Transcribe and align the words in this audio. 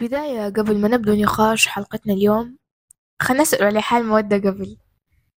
البداية 0.00 0.48
قبل 0.48 0.78
ما 0.78 0.88
نبدأ 0.88 1.14
نقاش 1.14 1.66
حلقتنا 1.66 2.14
اليوم 2.14 2.56
خلنا 3.22 3.42
نسأل 3.42 3.64
على 3.64 3.82
حال 3.82 4.06
مودة 4.06 4.36
قبل 4.36 4.76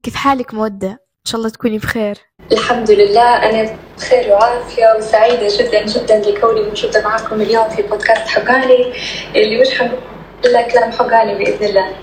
كيف 0.04 0.16
حالك 0.16 0.54
مودة؟ 0.54 0.90
إن 0.92 1.26
شاء 1.26 1.40
الله 1.40 1.50
تكوني 1.50 1.78
بخير 1.78 2.18
الحمد 2.52 2.92
لله 2.92 3.50
أنا 3.50 3.78
بخير 3.98 4.32
وعافية 4.32 4.86
وسعيدة 4.98 5.48
جدا 5.58 5.86
جدا 5.86 6.32
لكوني 6.32 6.62
موجودة 6.62 7.04
معكم 7.04 7.42
اليوم 7.42 7.70
في 7.70 7.82
بودكاست 7.82 8.28
حقاني 8.28 8.94
اللي 9.36 9.62
مش 9.62 9.82
إلا 10.46 10.68
كلام 10.68 10.92
حقاني 10.92 11.38
بإذن 11.38 11.66
الله 11.66 11.96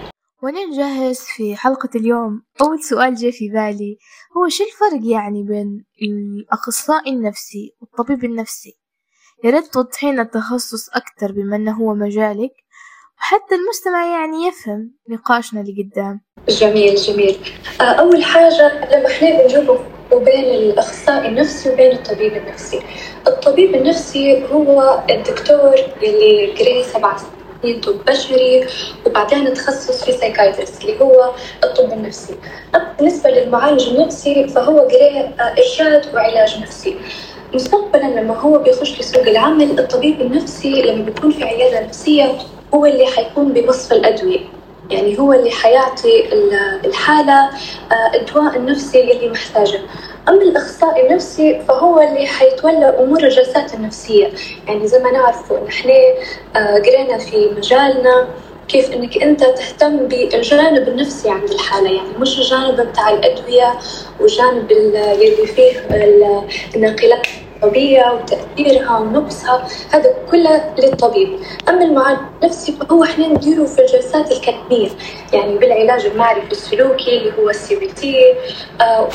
وأنا 0.42 0.64
نجهز 0.64 1.20
في 1.20 1.56
حلقة 1.56 1.90
اليوم 1.96 2.42
أول 2.60 2.82
سؤال 2.82 3.14
جاي 3.14 3.32
في 3.32 3.48
بالي 3.48 3.98
هو 4.36 4.48
شو 4.48 4.64
الفرق 4.64 5.10
يعني 5.12 5.42
بين 5.42 5.84
الأخصائي 6.02 7.12
النفسي 7.12 7.74
والطبيب 7.80 8.24
النفسي؟ 8.24 8.77
يا 9.44 9.50
ريت 9.50 9.66
توضحين 9.66 10.20
التخصص 10.20 10.88
أكتر 10.88 11.32
بما 11.32 11.56
أنه 11.56 11.72
هو 11.72 11.94
مجالك 11.94 12.50
وحتى 13.18 13.54
المستمع 13.54 14.06
يعني 14.06 14.46
يفهم 14.48 14.90
نقاشنا 15.08 15.60
اللي 15.60 15.82
قدام. 15.82 16.20
جميل 16.48 16.94
جميل. 16.96 17.38
آه، 17.80 17.84
أول 17.84 18.24
حاجة 18.24 18.84
لما 18.96 19.06
إحنا 19.06 19.42
بنجرب 19.42 19.80
وبين 20.12 20.44
الأخصائي 20.44 21.28
النفسي 21.28 21.70
وبين 21.70 21.92
الطبيب 21.92 22.36
النفسي. 22.36 22.80
الطبيب 23.26 23.74
النفسي 23.74 24.46
هو 24.52 25.02
الدكتور 25.10 25.74
اللي 26.02 26.52
قري 26.58 26.84
سبع 26.84 27.16
سنين 27.16 27.80
طب 27.80 28.04
بشري 28.04 28.66
وبعدين 29.06 29.54
تخصص 29.54 30.04
في 30.04 30.12
سايكايترست 30.12 30.82
اللي 30.82 31.00
هو 31.00 31.34
الطب 31.64 31.92
النفسي. 31.92 32.34
بالنسبة 32.98 33.30
للمعالج 33.30 33.88
النفسي 33.88 34.48
فهو 34.48 34.78
قري 34.78 35.18
آه، 35.20 35.54
إرشاد 35.58 36.14
وعلاج 36.14 36.62
نفسي. 36.62 36.96
مستقبلا 37.54 38.20
لما 38.20 38.34
هو 38.34 38.58
بيخش 38.58 39.00
لسوق 39.00 39.22
العمل 39.22 39.78
الطبيب 39.78 40.20
النفسي 40.20 40.82
لما 40.82 41.04
بيكون 41.04 41.30
في 41.30 41.44
عيادة 41.44 41.86
نفسية 41.86 42.38
هو 42.74 42.86
اللي 42.86 43.06
حيكون 43.06 43.52
بوصف 43.52 43.92
الأدوية. 43.92 44.40
يعني 44.90 45.18
هو 45.18 45.32
اللي 45.32 45.50
حيعطي 45.50 46.32
الحالة 46.84 47.44
آه، 47.92 48.14
الدواء 48.14 48.56
النفسي 48.56 49.12
اللي 49.12 49.28
محتاجه. 49.28 49.80
أما 50.28 50.42
الأخصائي 50.42 51.06
النفسي 51.06 51.60
فهو 51.68 52.00
اللي 52.00 52.26
حيتولى 52.26 52.86
أمور 53.00 53.24
الجلسات 53.24 53.74
النفسية. 53.74 54.30
يعني 54.66 54.86
زي 54.86 54.98
ما 54.98 55.10
نعرفوا 55.10 55.58
نحن 55.68 55.90
آه، 56.56 56.74
قرينا 56.74 57.18
في 57.18 57.50
مجالنا 57.56 58.28
كيف 58.68 58.92
إنك 58.92 59.22
أنت 59.22 59.44
تهتم 59.44 59.96
بالجانب 60.08 60.88
النفسي 60.88 61.30
عند 61.30 61.50
الحاله 61.50 61.90
يعني 61.90 62.18
مش 62.18 62.38
الجانب 62.38 62.80
بتاع 62.80 63.10
الأدوية 63.10 63.78
والجانب 64.20 64.70
اللي 64.72 65.46
فيه 65.46 65.80
الناقلات 66.74 67.26
العصبية 67.56 68.04
وتأثيرها 68.12 68.98
ونقصها 68.98 69.68
هذا 69.90 70.14
كله 70.30 70.74
للطبيب. 70.78 71.38
أما 71.68 71.84
المعالج 71.84 72.18
النفسي 72.42 72.72
فهو 72.72 73.04
إحنا 73.04 73.28
نديره 73.28 73.64
في 73.64 73.80
الجلسات 73.82 74.32
الكلامية 74.32 74.88
يعني 75.32 75.58
بالعلاج 75.58 76.06
المعرفي 76.06 76.52
السلوكي 76.52 77.16
اللي 77.18 77.32
هو 77.38 77.50
ال 77.50 77.76
CBT 77.76 78.34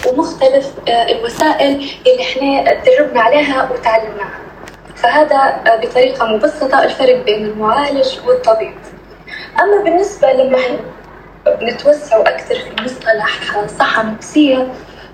ومختلف 0.08 0.72
آه 0.88 1.12
الوسائل 1.12 1.90
اللي 2.08 2.22
إحنا 2.22 2.82
تدربنا 2.84 3.22
عليها 3.22 3.72
وتعلمناها. 3.72 4.40
فهذا 4.96 5.36
آه 5.36 5.76
بطريقة 5.86 6.26
مبسطة 6.26 6.84
الفرق 6.84 7.24
بين 7.26 7.46
المعالج 7.46 8.08
والطبيب. 8.28 8.74
أما 9.62 9.84
بالنسبة 9.84 10.32
لما 10.32 10.60
نتوسع 11.62 12.22
أكثر 12.22 12.56
في 12.56 12.84
مصطلح 12.84 13.66
صحة 13.80 14.04
نفسية 14.04 14.74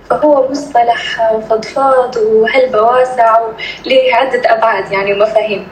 فهو 0.10 0.48
مصطلح 0.52 1.32
فضفاض 1.50 2.18
وهلبة 2.18 2.82
واسع 2.82 3.40
وليه 3.86 4.16
عدة 4.16 4.42
أبعاد 4.46 4.92
يعني 4.92 5.14
ومفاهيم. 5.14 5.68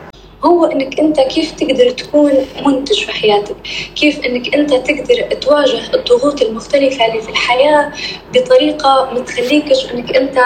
هو 0.46 0.66
إنك 0.66 1.00
أنت 1.00 1.20
كيف 1.20 1.52
تقدر 1.52 1.90
تكون 1.90 2.32
منتج 2.66 3.06
في 3.06 3.12
حياتك؟ 3.12 3.56
كيف 3.96 4.26
إنك 4.26 4.56
أنت 4.56 4.74
تقدر 4.74 5.22
تواجه 5.42 5.96
الضغوط 5.96 6.42
المختلفة 6.42 7.06
اللي 7.06 7.22
في 7.22 7.30
الحياة 7.30 7.92
بطريقة 8.34 9.10
ما 9.14 9.20
تخليكش 9.20 9.92
إنك 9.94 10.16
أنت 10.16 10.40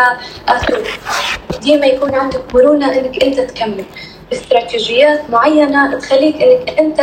ديما 1.61 1.85
يكون 1.85 2.15
عندك 2.15 2.55
مرونة 2.55 2.93
إنك 2.99 3.23
أنت 3.23 3.39
تكمل. 3.39 3.85
باستراتيجيات 4.31 5.21
معينة 5.29 5.99
تخليك 5.99 6.35
إنك 6.41 6.79
أنت 6.79 7.01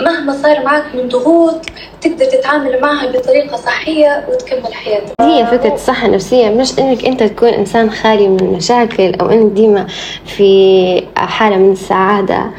مهما 0.00 0.32
صار 0.42 0.64
معك 0.64 0.84
من 0.94 1.08
ضغوط 1.08 1.66
تقدر 2.00 2.24
تتعامل 2.24 2.80
معها 2.80 3.06
بطريقة 3.06 3.56
صحية 3.56 4.24
وتكمل 4.30 4.74
حياتك. 4.74 5.12
هي 5.20 5.46
فكرة 5.46 5.74
الصحة 5.74 6.06
النفسية 6.06 6.48
مش 6.48 6.78
إنك 6.78 7.04
أنت 7.04 7.22
تكون 7.22 7.48
إنسان 7.48 7.90
خالي 7.90 8.28
من 8.28 8.40
المشاكل 8.40 9.14
أو 9.14 9.30
إنك 9.30 9.52
ديما 9.52 9.86
في 10.26 11.02
حالة 11.16 11.56
من 11.56 11.72
السعادة 11.72 12.50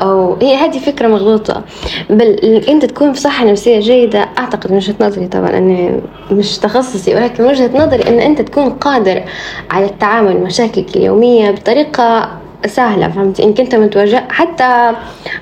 أو 0.00 0.36
هي 0.42 0.54
هذه 0.56 0.78
فكرة 0.78 1.08
مغلوطة. 1.08 1.62
بل 2.10 2.26
إنك 2.26 2.68
أنت 2.68 2.84
تكون 2.84 3.12
في 3.12 3.20
صحة 3.20 3.44
نفسية 3.44 3.80
جيدة 3.80 4.28
أعتقد 4.38 4.70
من 4.70 4.76
وجهة 4.76 4.94
نظري 5.00 5.26
طبعا 5.26 5.50
أني 5.50 6.00
مش 6.30 6.58
تخصصي 6.58 7.14
ولكن 7.14 7.42
من 7.44 7.50
وجهة 7.50 7.70
نظري 7.86 8.08
إن 8.08 8.20
أنت 8.20 8.40
تكون 8.40 8.70
قادر 8.70 9.22
على 9.70 9.84
التعامل 9.86 10.34
مع 10.34 10.40
مشاكلك 10.46 10.96
اليومية 10.96 11.50
بطريقة 11.50 12.30
سهلة 12.66 13.08
فهمتي؟ 13.08 13.42
إنك 13.42 13.60
أنت 13.60 13.74
متوجه 13.74 14.24
حتى 14.28 14.92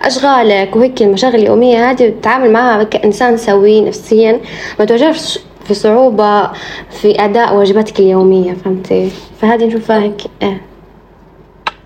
أشغالك 0.02 0.76
وهيك 0.76 1.02
المشاغل 1.02 1.34
اليومية 1.34 1.90
هذه 1.90 2.08
بتتعامل 2.08 2.52
معها 2.52 2.82
كإنسان 2.82 3.36
سوي 3.36 3.80
نفسيا 3.80 4.40
ما 4.78 4.84
تواجهش 4.84 5.38
في 5.68 5.74
صعوبة 5.74 6.50
في 6.90 7.24
أداء 7.24 7.54
واجباتك 7.54 8.00
اليومية 8.00 8.52
فهمتي؟ 8.52 9.10
فهذه 9.40 9.64
نشوفها 9.64 10.02
هيك 10.02 10.22
إيه. 10.42 10.60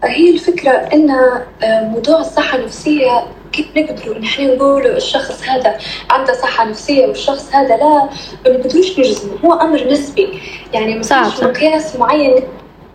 هي 0.05 0.31
الفكرة 0.31 0.71
إن 0.71 1.11
آه، 1.11 1.83
موضوع 1.83 2.21
الصحة 2.21 2.59
النفسية 2.59 3.25
كيف 3.53 3.67
نقدروا 3.77 4.17
إن 4.17 4.25
إحنا 4.25 4.55
نقولوا 4.55 4.97
الشخص 4.97 5.43
هذا 5.49 5.79
عنده 6.11 6.33
صحة 6.33 6.65
نفسية 6.65 7.07
والشخص 7.07 7.55
هذا 7.55 7.77
لا 7.77 8.09
ما 8.47 8.59
نقدروش 8.59 8.99
نجزمه 8.99 9.33
هو 9.45 9.53
أمر 9.53 9.87
نسبي. 9.93 10.29
يعني 10.73 10.95
ما 10.95 11.33
مقياس 11.43 11.97
معين 11.97 12.43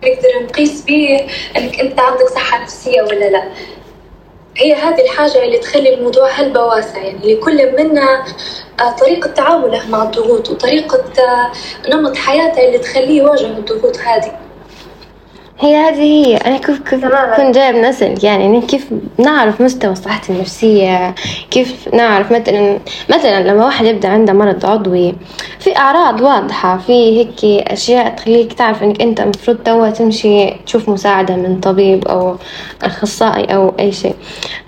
نقدر 0.04 0.42
نقيس 0.42 0.84
به 0.84 1.26
إنك 1.56 1.80
أنت 1.80 2.00
عندك 2.00 2.28
صحة 2.28 2.62
نفسية 2.62 3.02
ولا 3.02 3.30
لا. 3.30 3.44
هي 4.56 4.74
هذه 4.74 5.00
الحاجة 5.04 5.44
اللي 5.44 5.58
تخلي 5.58 5.94
الموضوع 5.94 6.28
هلبة 6.28 6.64
واسع 6.64 6.98
يعني 6.98 7.34
لكل 7.34 7.72
منا 7.82 8.24
آه، 8.80 8.90
طريقة 8.90 9.30
تعامله 9.30 9.88
مع 9.88 10.02
الضغوط 10.02 10.50
وطريقة 10.50 11.04
آه، 11.18 11.52
نمط 11.88 12.16
حياته 12.16 12.66
اللي 12.66 12.78
تخليه 12.78 13.18
يواجه 13.22 13.46
الضغوط 13.46 13.98
هذه. 13.98 14.43
هي 15.60 15.76
هذه 15.76 16.00
هي. 16.02 16.36
أنا 16.36 16.56
كيف 16.58 16.78
كيف 16.90 17.04
كنت 17.36 17.54
جايب 17.54 17.76
نسل 17.76 18.24
يعني 18.24 18.60
كيف 18.60 18.90
نعرف 19.18 19.60
مستوى 19.60 19.94
صحتي 19.94 20.32
النفسية؟ 20.32 21.14
كيف 21.50 21.88
نعرف 21.94 22.32
مثلا 22.32 22.78
مثلا 23.10 23.42
لما 23.48 23.64
واحد 23.64 23.84
يبدأ 23.84 24.08
عنده 24.08 24.32
مرض 24.32 24.66
عضوي 24.66 25.14
في 25.60 25.76
أعراض 25.76 26.20
واضحة 26.20 26.78
في 26.78 26.92
هيك 26.92 27.44
أشياء 27.72 28.08
تخليك 28.16 28.52
تعرف 28.52 28.82
إنك 28.82 29.02
أنت 29.02 29.20
المفروض 29.20 29.56
توا 29.56 29.90
تمشي 29.90 30.50
تشوف 30.66 30.88
مساعدة 30.88 31.36
من 31.36 31.60
طبيب 31.60 32.08
أو 32.08 32.36
أخصائي 32.82 33.44
أو 33.54 33.74
أي 33.80 33.92
شيء. 33.92 34.14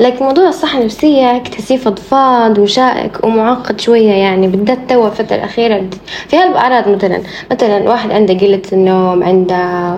لكن 0.01 0.25
موضوع 0.25 0.49
الصحة 0.49 0.79
النفسية 0.79 1.37
اكتسي 1.37 1.77
فضفاض 1.79 2.59
وشائك 2.59 3.25
ومعقد 3.25 3.81
شوية 3.81 4.13
يعني 4.13 4.49
بالذات 4.49 4.79
توا 4.89 5.07
الفترة 5.07 5.37
الأخيرة. 5.37 5.85
في 6.29 6.37
هالأعراض 6.37 6.89
مثلا 6.89 7.23
مثلا 7.53 7.89
واحد 7.91 8.11
عنده 8.11 8.35
قلة 8.35 8.63
النوم 8.73 9.23
عنده 9.23 9.97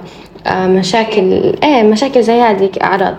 مشاكل 0.53 1.54
إيه 1.64 1.82
مشاكل 1.82 2.22
زي 2.22 2.41
هذه 2.41 2.70
أعراض. 2.82 3.14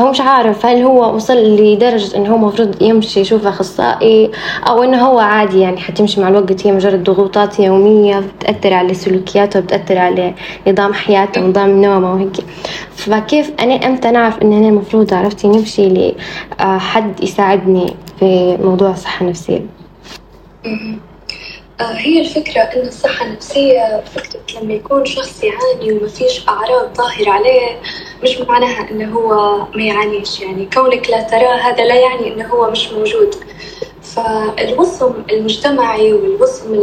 هو 0.00 0.10
مش 0.10 0.20
عارف 0.20 0.66
هل 0.66 0.82
هو 0.82 1.14
وصل 1.14 1.36
لدرجة 1.36 2.16
إنه 2.16 2.32
هو 2.32 2.38
مفروض 2.38 2.82
يمشي 2.82 3.20
يشوف 3.20 3.46
أخصائي 3.46 4.30
أو 4.68 4.82
إنه 4.82 4.98
هو 5.06 5.18
عادي 5.18 5.60
يعني 5.60 5.76
حتمشي 5.80 6.20
مع 6.20 6.28
الوقت 6.28 6.66
هي 6.66 6.72
مجرد 6.72 7.04
ضغوطات 7.04 7.60
يومية 7.60 8.20
بتأثر 8.20 8.74
على 8.74 8.94
سلوكياته 8.94 9.60
بتأثر 9.60 9.98
على 9.98 10.34
نظام 10.68 10.94
حياته 10.94 11.40
ونظام 11.44 11.82
نومه 11.82 12.12
وهيك. 12.14 12.36
فكيف 12.96 13.52
أنا 13.60 13.86
إمتى 13.86 14.10
نعرف 14.10 14.42
إن 14.42 14.52
أنا 14.52 14.68
المفروض 14.68 15.14
عرفتي 15.14 15.48
نمشي 15.48 16.14
لحد 16.60 17.22
يساعدني 17.22 17.94
في 18.20 18.56
موضوع 18.64 18.90
الصحة 18.90 19.24
النفسية؟ 19.24 19.66
آه، 20.66 20.78
هي 21.80 22.20
الفكرة 22.20 22.60
إن 22.60 22.88
الصحة 22.88 23.24
النفسية 23.26 24.04
فكرة 24.14 24.60
لما 24.60 24.74
يكون 24.74 25.04
شخص 25.04 25.42
يعاني 25.44 25.92
وما 25.92 26.08
فيش 26.08 26.48
أعراض 26.48 26.94
ظاهرة 26.96 27.30
عليه 27.30 27.80
مش 28.22 28.38
معناها 28.38 28.90
إنه 28.90 29.12
هو 29.18 29.56
ما 29.74 29.82
يعانيش. 29.82 30.40
يعني 30.40 30.68
كونك 30.74 31.10
لا 31.10 31.22
تراه 31.22 31.56
هذا 31.56 31.84
لا 31.84 31.94
يعني 31.94 32.34
إنه 32.34 32.46
هو 32.46 32.70
مش 32.70 32.92
موجود. 32.92 33.34
فالوصم 34.02 35.12
المجتمعي 35.30 36.12
والوصم 36.12 36.74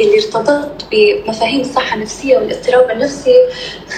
اللي 0.00 0.16
ارتبط 0.24 0.84
بمفاهيم 0.92 1.60
الصحة 1.60 1.96
النفسية 1.96 2.38
والاضطراب 2.38 2.90
النفسي 2.90 3.34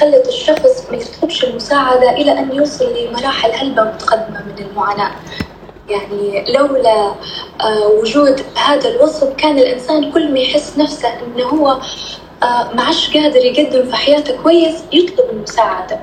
خلت 0.01 0.29
الشخص 0.29 0.91
ما 0.91 0.97
يطلبش 0.97 1.45
المساعدة 1.45 2.11
إلى 2.11 2.33
أن 2.39 2.53
يوصل 2.57 2.95
لمراحل 2.97 3.51
هلبة 3.53 3.85
متقدمة 3.85 4.45
من 4.47 4.65
المعاناة. 4.71 5.11
يعني 5.89 6.53
لولا 6.53 7.15
آه، 7.61 7.87
وجود 8.01 8.43
هذا 8.55 8.89
الوصف 8.89 9.35
كان 9.37 9.59
الإنسان 9.59 10.13
كل 10.13 10.33
ما 10.33 10.39
يحس 10.39 10.79
نفسه 10.79 11.09
إنه 11.09 11.45
هو 11.45 11.81
آه، 12.43 12.73
ما 12.75 12.83
عادش 12.83 13.17
قادر 13.17 13.37
يقدم 13.45 13.91
في 13.91 13.97
حياته 13.97 14.43
كويس 14.43 14.75
يطلب 14.93 15.31
المساعدة. 15.33 16.01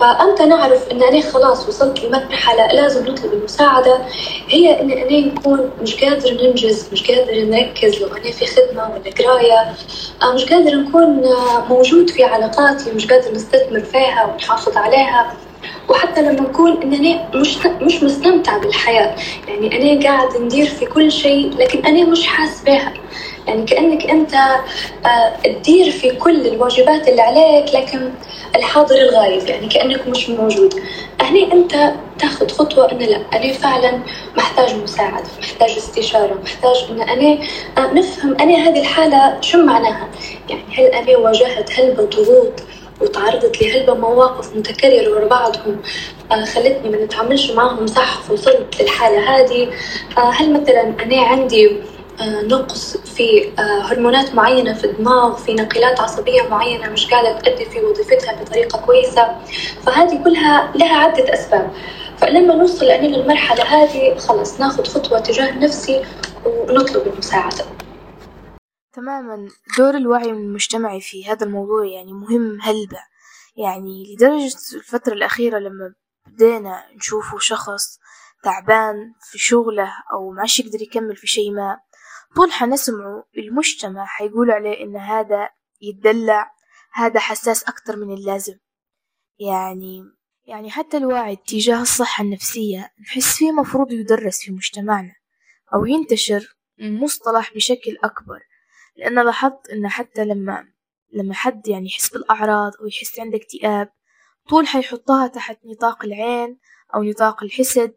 فأمتى 0.00 0.44
نعرف 0.44 0.90
إن 0.92 1.02
أنا 1.02 1.20
خلاص 1.20 1.68
وصلت 1.68 2.04
لمرحلة 2.04 2.66
لازم 2.66 3.06
نطلب 3.06 3.32
المساعدة. 3.32 3.98
هي 4.48 4.80
إن 4.80 4.90
أنا 4.90 5.20
نكون 5.20 5.70
مش 5.82 6.04
قادر 6.04 6.30
ننجز 6.42 6.88
مش 6.92 7.10
قادر 7.10 7.44
نركز 7.44 8.02
لو 8.02 8.06
أنا 8.08 8.30
في 8.30 8.46
خدمة 8.46 8.82
ولا 8.90 9.14
قراية 9.18 9.74
آه، 10.22 10.32
مش 10.34 10.44
قادر 10.44 10.74
نكون 10.74 11.22
موجود 11.68 12.10
في 12.10 12.24
علاقاتي 12.24 12.92
مش 12.92 13.06
قادر 13.06 13.32
نستثمر 13.32 13.80
فيها 13.80 14.24
ونحافظ 14.24 14.76
عليها. 14.76 15.32
وحتى 15.88 16.22
لما 16.22 16.40
نكون 16.40 16.82
إنني 16.82 17.20
مش 17.34 17.58
مش 17.80 18.02
مستمتع 18.02 18.58
بالحياة. 18.58 19.16
يعني 19.48 19.92
أنا 19.94 20.02
قاعد 20.04 20.36
ندير 20.36 20.66
في 20.66 20.86
كل 20.86 21.12
شيء 21.12 21.50
لكن 21.58 21.86
أنا 21.86 22.04
مش 22.04 22.26
حاس 22.26 22.62
بها. 22.64 22.92
يعني 23.48 23.64
كأنك 23.64 24.10
أنت 24.10 24.34
آه، 24.34 25.36
تدير 25.44 25.90
في 25.90 26.10
كل 26.10 26.46
الواجبات 26.46 27.08
اللي 27.08 27.22
عليك 27.22 27.74
لكن 27.74 28.10
الحاضر 28.56 28.94
الغايب. 28.94 29.48
يعني 29.48 29.68
كأنك 29.68 30.08
مش 30.08 30.28
موجود. 30.28 30.74
هني 31.20 31.52
أنت 31.52 31.92
تاخذ 32.18 32.48
خطوة 32.48 32.92
إنه 32.92 33.06
لا 33.06 33.20
أنا 33.34 33.52
فعلا 33.52 33.98
محتاج 34.36 34.74
مساعدة 34.74 35.28
محتاج 35.40 35.70
استشارة 35.70 36.38
محتاج 36.44 36.76
إن 36.90 37.00
أنا 37.00 37.38
آه، 37.78 37.92
نفهم 37.92 38.36
أنا 38.40 38.54
هذه 38.68 38.80
الحالة 38.80 39.40
شو 39.40 39.62
معناها. 39.62 40.08
يعني 40.48 40.62
هل 40.78 40.84
أنا 40.84 41.18
واجهت 41.18 41.72
هلبة 41.72 42.02
ضغوط 42.04 42.52
وتعرضت 43.00 43.62
لهلبة 43.62 43.94
مواقف 43.94 44.56
متكررة 44.56 45.10
ورا 45.10 45.28
بعضهم 45.28 45.76
آه 46.32 46.44
خلتني 46.44 46.88
ما 46.90 47.04
نتعاملش 47.04 47.50
معهم 47.50 47.86
صح 47.86 48.20
فوصلت 48.20 48.80
للحالة 48.80 49.18
هذه. 49.36 49.68
آه 50.18 50.30
هل 50.30 50.52
مثلا 50.62 50.94
أنا 51.02 51.22
عندي 51.22 51.70
آه 52.20 52.42
نقص 52.42 52.96
في 52.96 53.50
هرمونات 53.58 54.34
معينة 54.34 54.74
في 54.74 54.84
الدماغ 54.84 55.36
في 55.36 55.54
نقلات 55.54 56.00
عصبية 56.00 56.42
معينة 56.42 56.88
مش 56.90 57.06
قاعدة 57.10 57.38
تأدي 57.40 57.64
في 57.64 57.80
وظيفتها 57.80 58.42
بطريقة 58.42 58.78
كويسة؟ 58.78 59.28
فهذه 59.86 60.24
كلها 60.24 60.70
لها 60.74 60.96
عدة 60.96 61.34
أسباب. 61.34 61.70
فلما 62.18 62.54
نوصل 62.54 62.86
للمرحلة 62.86 63.62
هذه 63.64 64.14
خلص 64.18 64.60
ناخذ 64.60 64.84
خطوة 64.84 65.18
تجاه 65.18 65.58
نفسي 65.58 66.02
ونطلب 66.46 67.06
المساعدة. 67.06 67.64
تماما. 68.92 69.48
دور 69.78 69.96
الوعي 69.96 70.30
المجتمعي 70.30 71.00
في 71.00 71.26
هذا 71.28 71.46
الموضوع 71.46 71.86
يعني 71.86 72.12
مهم 72.12 72.60
هلبة. 72.60 72.98
يعني 73.56 74.14
لدرجة 74.14 74.56
الفترة 74.74 75.12
الأخيرة 75.12 75.58
لما 75.58 75.94
بدينا 76.26 76.84
نشوفه 76.96 77.38
شخص 77.38 77.98
تعبان 78.42 79.14
في 79.30 79.38
شغله 79.38 79.92
أو 80.12 80.32
معش 80.32 80.60
يقدر 80.60 80.82
يكمل 80.82 81.16
في 81.16 81.26
شي 81.26 81.50
ما 81.50 81.80
طول 82.36 82.52
حنسمعه 82.52 83.24
المجتمع 83.38 84.06
حيقول 84.06 84.50
عليه 84.50 84.84
إن 84.84 84.96
هذا 84.96 85.48
يتدلع 85.80 86.50
هذا 86.92 87.20
حساس 87.20 87.64
أكتر 87.64 87.96
من 87.96 88.14
اللازم. 88.14 88.58
يعني 89.38 90.02
يعني 90.44 90.70
حتى 90.70 90.96
الوعي 90.96 91.36
تجاه 91.36 91.82
الصحة 91.82 92.24
النفسية 92.24 92.90
نحس 93.00 93.36
فيه 93.36 93.52
مفروض 93.52 93.92
يدرس 93.92 94.40
في 94.40 94.52
مجتمعنا 94.52 95.14
أو 95.74 95.86
ينتشر 95.86 96.56
مصطلح 96.78 97.54
بشكل 97.54 97.96
أكبر. 98.04 98.40
لأن 99.00 99.24
لاحظت 99.24 99.70
إن 99.70 99.88
حتى 99.88 100.24
لما 100.24 100.64
لما 101.12 101.34
حد 101.34 101.68
يعني 101.68 101.86
يحس 101.86 102.08
بالأعراض 102.08 102.72
أو 102.80 102.86
يحس 102.86 103.20
عنده 103.20 103.36
اكتئاب 103.38 103.88
طول 104.48 104.66
حيحطها 104.66 105.26
تحت 105.26 105.58
نطاق 105.64 106.04
العين 106.04 106.58
أو 106.94 107.02
نطاق 107.02 107.42
الحسد 107.42 107.94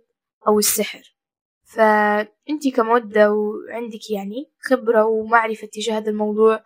أو 0.47 0.59
السحر. 0.59 1.15
فأنتي 1.63 2.71
كمودة 2.75 3.31
وعندك 3.31 4.11
يعني 4.11 4.51
خبرة 4.61 5.05
ومعرفة 5.05 5.67
تجاه 5.67 5.97
هذا 5.97 6.09
الموضوع 6.09 6.63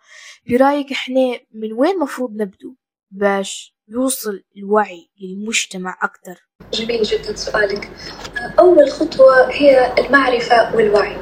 برأيك 0.50 0.92
إحنا 0.92 1.40
من 1.54 1.72
وين 1.72 1.98
مفروض 1.98 2.30
نبدو 2.32 2.74
باش 3.10 3.76
يوصل 3.88 4.42
الوعي 4.56 5.10
للمجتمع 5.20 5.98
أكتر؟ 6.02 6.48
جميل 6.72 7.02
جدا 7.02 7.36
سؤالك. 7.36 7.90
أول 8.58 8.90
خطوة 8.90 9.50
هي 9.50 9.94
المعرفة 9.98 10.76
والوعي. 10.76 11.16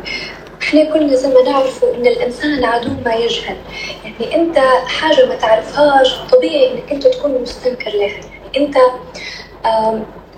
إحنا 0.66 0.84
كلنا 0.84 1.14
زي 1.14 1.28
ما 1.28 1.42
نعرفوا 1.42 1.94
إن 1.94 2.06
الإنسان 2.06 2.64
عدو 2.64 2.90
ما 3.04 3.14
يجهل. 3.14 3.56
يعني 4.04 4.34
أنت 4.34 4.58
حاجة 4.86 5.26
ما 5.26 5.36
تعرفهاش 5.36 6.14
طبيعي 6.32 6.72
إنك 6.72 6.92
أنت 6.92 7.06
تكون 7.06 7.42
مستنكر 7.42 7.90
لها. 7.90 8.06
يعني 8.06 8.56
أنت 8.56 8.76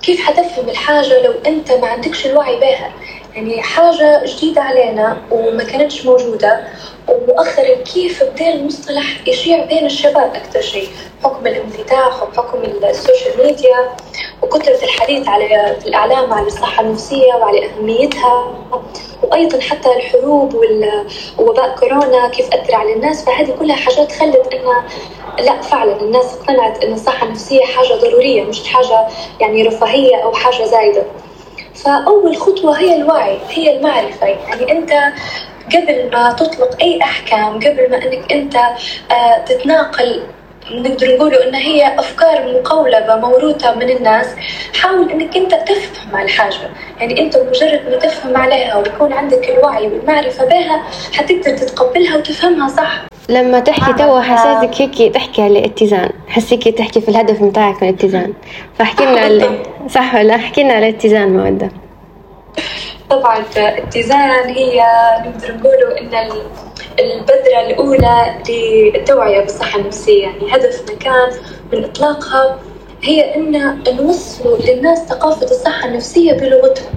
كيف 0.02 0.20
حتفهم 0.20 0.68
الحاجة 0.68 1.22
لو 1.22 1.32
أنت 1.46 1.72
ما 1.72 1.86
عندكش 1.86 2.26
الوعي 2.26 2.60
بها؟ 2.60 2.92
يعني 3.34 3.62
حاجة 3.62 4.24
جديدة 4.24 4.60
علينا 4.62 5.16
وما 5.30 5.64
كانتش 5.64 6.06
موجودة 6.06 6.60
ومؤخرا 7.08 7.74
كيف 7.74 8.22
بدا 8.22 8.54
المصطلح 8.54 9.28
يشيع 9.28 9.64
بين 9.64 9.86
الشباب 9.86 10.34
أكثر 10.34 10.60
شيء 10.60 10.88
بحكم 11.22 11.46
الانفتاح 11.46 12.22
وبحكم 12.22 12.58
السوشيال 12.84 13.46
ميديا 13.46 13.96
وكثرة 14.42 14.84
الحديث 14.84 15.28
على 15.28 15.76
في 15.80 15.88
الإعلام 15.88 16.32
على 16.32 16.46
الصحة 16.46 16.82
النفسية 16.82 17.34
وعلى 17.34 17.66
أهميتها 17.66 18.54
وأيضا 19.22 19.60
حتى 19.60 19.88
الحروب 19.96 20.54
ووباء 21.38 21.76
كورونا 21.76 22.28
كيف 22.28 22.54
أثر 22.54 22.74
على 22.74 22.92
الناس 22.92 23.24
فهذه 23.24 23.50
كلها 23.58 23.76
حاجات 23.76 24.12
خلت 24.12 24.54
أن 24.54 24.84
لا 25.44 25.60
فعلا 25.60 26.00
الناس 26.00 26.34
اقتنعت 26.34 26.84
أن 26.84 26.92
الصحة 26.92 27.26
النفسية 27.26 27.64
حاجة 27.64 27.94
ضرورية 27.94 28.42
مش 28.42 28.68
حاجة 28.68 29.06
يعني 29.40 29.62
رفاهية 29.62 30.16
أو 30.16 30.32
حاجة 30.32 30.64
زايدة. 30.64 31.02
فأول 31.84 32.36
خطوة 32.36 32.78
هي 32.78 32.96
الوعي 32.96 33.38
هي 33.50 33.76
المعرفة. 33.76 34.26
يعني 34.26 34.72
أنت 34.72 34.92
قبل 35.74 36.10
ما 36.12 36.32
تطلق 36.32 36.82
أي 36.82 37.02
أحكام 37.02 37.54
قبل 37.56 37.90
ما 37.90 37.96
أنك 37.96 38.32
أنت 38.32 38.56
آه، 38.56 39.44
تتناقل 39.46 40.22
نقدر 40.70 41.16
نقولوا 41.16 41.48
إن 41.48 41.54
هي 41.54 41.98
أفكار 41.98 42.60
مقولبة 42.60 43.16
موروثة 43.16 43.74
من 43.74 43.90
الناس 43.90 44.26
حاول 44.80 45.10
إنك 45.10 45.36
أنت 45.36 45.54
تفهم 45.54 46.16
على 46.16 46.24
الحاجة. 46.24 46.70
يعني 47.00 47.20
أنت 47.20 47.36
مجرد 47.36 47.80
ما 47.90 47.96
تفهم 47.96 48.36
عليها 48.36 48.76
ويكون 48.76 49.12
عندك 49.12 49.48
الوعي 49.50 49.86
والمعرفة 49.86 50.44
بها 50.44 50.82
حتقدر 51.12 51.56
تتقبلها 51.56 52.16
وتفهمها 52.16 52.68
صح. 52.68 53.17
لما 53.28 53.60
تحكي 53.60 53.92
توا 53.92 54.20
حسيتك 54.20 54.80
هيك 54.80 55.14
تحكي 55.14 55.42
على 55.42 55.58
الاتزان 55.58 56.10
حسيك 56.28 56.68
تحكي 56.68 57.00
في 57.00 57.08
الهدف 57.08 57.42
متاعك 57.42 57.82
من 57.82 57.88
الاتزان. 57.88 58.32
فاحكي 58.78 59.04
لنا 59.04 59.20
على 59.20 59.58
صح 59.88 60.14
ولا؟ 60.14 60.34
احكي 60.34 60.62
لنا 60.62 60.74
على 60.74 60.88
الاتزان 60.88 61.36
مودة. 61.36 61.70
طبعا 63.10 63.44
الاتزان 63.56 64.48
هي 64.48 64.82
نقدر 65.26 65.54
نقولوا 65.54 65.98
إن 66.00 66.30
البذرة 66.98 67.60
الأولى 67.66 68.34
للتوعية 68.48 69.40
بالصحة 69.40 69.78
النفسية. 69.78 70.22
يعني 70.22 70.54
هدفنا 70.54 70.98
كان 70.98 71.30
من 71.72 71.84
إطلاقها 71.84 72.58
هي 73.02 73.34
أن 73.34 73.78
نوصلوا 73.96 74.56
للناس 74.58 74.98
ثقافة 74.98 75.46
الصحة 75.46 75.88
النفسية 75.88 76.32
بلغتهم. 76.32 76.92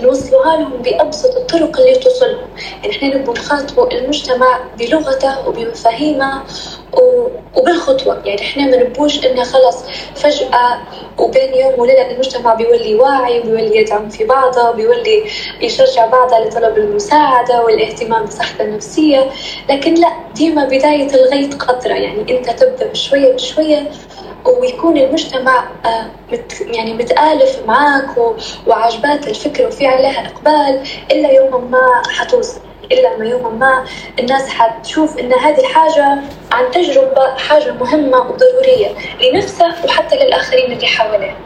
نوصلوها 0.00 0.56
لهم 0.56 0.82
بأبسط 0.82 1.36
الطرق 1.36 1.80
اللي 1.80 1.94
توصلهم. 1.94 2.48
يعني 2.82 2.96
إحنا 2.96 3.16
نبغى 3.16 3.32
نخاطبوا 3.32 3.92
المجتمع 3.92 4.60
بلغته 4.78 5.48
وبمفاهيمه 5.48 6.42
وبالخطوة. 7.56 8.22
يعني 8.24 8.40
إحنا 8.42 8.66
ما 8.66 8.76
نبوش 8.76 9.26
انه 9.26 9.44
خلص 9.44 9.84
فجأة 10.14 10.78
وبين 11.18 11.54
يوم 11.54 11.80
وليلة 11.80 12.10
المجتمع 12.10 12.54
بيولي 12.54 12.94
واعي 12.94 13.40
بيولي 13.40 13.76
يدعم 13.76 14.08
في 14.08 14.24
بعضه 14.24 14.70
بيولي 14.70 15.24
يشجع 15.60 16.06
بعضه 16.06 16.38
لطلب 16.38 16.78
المساعدة 16.78 17.64
والاهتمام 17.64 18.24
بصحته 18.24 18.64
النفسية. 18.64 19.30
لكن 19.70 19.94
لا 19.94 20.12
ديما 20.34 20.64
بداية 20.64 21.14
الغيط 21.14 21.54
قطرة 21.62 21.94
يعني 21.94 22.38
أنت 22.38 22.50
تبدأ 22.50 22.86
بشوية 22.86 23.32
بشوية 23.32 23.90
ويكون 24.46 24.98
المجتمع 24.98 25.64
آه، 25.84 26.06
يعني 26.60 26.94
متآلف 26.94 27.58
معاك 27.66 28.08
وعجبات 28.66 29.28
الفكرة 29.28 29.66
وفي 29.66 29.86
عليها 29.86 30.26
إقبال 30.26 30.82
إلا 31.12 31.30
يوم 31.30 31.70
ما 31.70 32.02
حتوصل 32.18 32.60
إلا 32.92 33.16
ما 33.16 33.24
يوم 33.26 33.58
ما 33.58 33.84
الناس 34.18 34.48
حتشوف 34.48 35.18
إن 35.18 35.32
هذه 35.32 35.60
الحاجة 35.60 36.18
عن 36.52 36.70
تجربة 36.72 37.36
حاجة 37.36 37.72
مهمة 37.72 38.18
وضرورية 38.18 38.88
لنفسه 39.20 39.74
وحتى 39.84 40.16
للآخرين 40.16 40.72
اللي 40.72 40.86
حواليه 40.86 41.36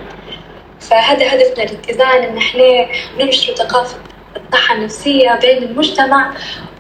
فهذا 0.81 1.35
هدفنا 1.35 1.65
الاتزان 1.65 2.23
إن 2.23 2.37
إحنا 2.37 2.87
ننشر 3.19 3.55
ثقافة 3.55 3.97
الصحة 4.37 4.75
النفسية 4.75 5.39
بين 5.43 5.63
المجتمع 5.63 6.33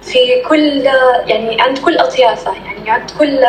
في 0.06 0.42
كل 0.48 0.84
يعني 1.26 1.60
عند 1.60 1.78
كل 1.78 1.98
أطيافة 1.98 2.52
يعني 2.64 2.90
عند 2.90 3.10
كل 3.10 3.40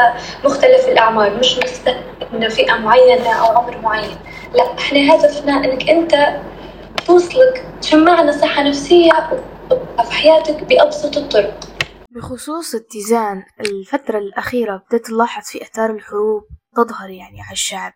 مختلف 0.44 0.88
الأعمار 0.88 1.40
مش 1.40 1.58
مستثنى 1.58 2.50
فئة 2.50 2.74
معينة 2.78 3.34
أو 3.34 3.58
عمر 3.58 3.78
معين. 3.78 4.18
لا 4.54 4.74
إحنا 4.78 5.16
هدفنا 5.16 5.54
إنك 5.54 5.90
أنت 5.90 6.42
توصلك 7.08 7.66
تشمعنا 7.82 8.32
صحة 8.32 8.64
نفسية 8.64 9.12
في 10.04 10.12
حياتك 10.12 10.64
بأبسط 10.64 11.18
الطرق. 11.18 11.60
بخصوص 12.10 12.76
اتزان 12.76 13.44
الفترة 13.60 14.18
الأخيرة 14.18 14.84
بدأت 14.90 15.06
تلاحظ 15.06 15.44
في 15.46 15.62
أثار 15.62 15.90
الحروب 15.92 16.44
تظهر 16.76 17.10
يعني 17.10 17.42
على 17.42 17.52
الشعب. 17.52 17.94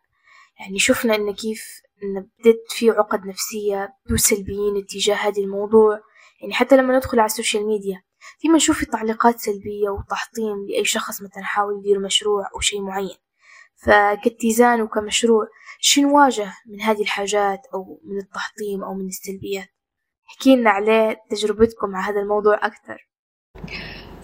يعني 0.60 0.80
شفنا 0.80 1.16
إن 1.16 1.34
كيف 1.34 1.82
إن 2.04 2.28
بدأت 2.40 2.64
في 2.70 2.90
عقد 2.90 3.26
نفسية 3.26 3.90
وسلبيين 4.12 4.78
اتجاه 4.78 5.16
هذا 5.16 5.42
الموضوع. 5.42 6.00
يعني 6.42 6.54
حتى 6.54 6.78
لما 6.78 6.98
ندخل 6.98 7.20
على 7.20 7.26
ال 7.26 7.32
social 7.32 7.68
media 7.68 8.02
ديما 8.42 8.56
نشوف 8.56 8.84
تعليقات 8.86 9.40
سلبية 9.40 9.90
وتحطيم 9.90 10.68
لأي 10.70 10.86
شخص 10.86 11.22
مثلا 11.22 11.44
حاول 11.44 11.80
يدير 11.80 12.00
مشروع 12.00 12.50
أو 12.56 12.60
شيء 12.60 12.82
معين. 12.82 13.18
فكاتزان 13.86 14.82
وكمشروع 14.82 15.48
شو 15.80 16.02
نواجه 16.02 16.54
من 16.66 16.82
هذه 16.82 17.02
الحاجات 17.02 17.62
أو 17.74 18.02
من 18.04 18.18
التحطيم 18.18 18.84
أو 18.84 18.94
من 18.94 19.08
السلبيات؟ 19.08 19.68
احكي 20.30 20.64
عليه 20.66 21.18
تجربتكم 21.30 21.90
مع 21.90 22.10
هذا 22.10 22.20
الموضوع 22.20 22.56
أكثر. 22.56 23.08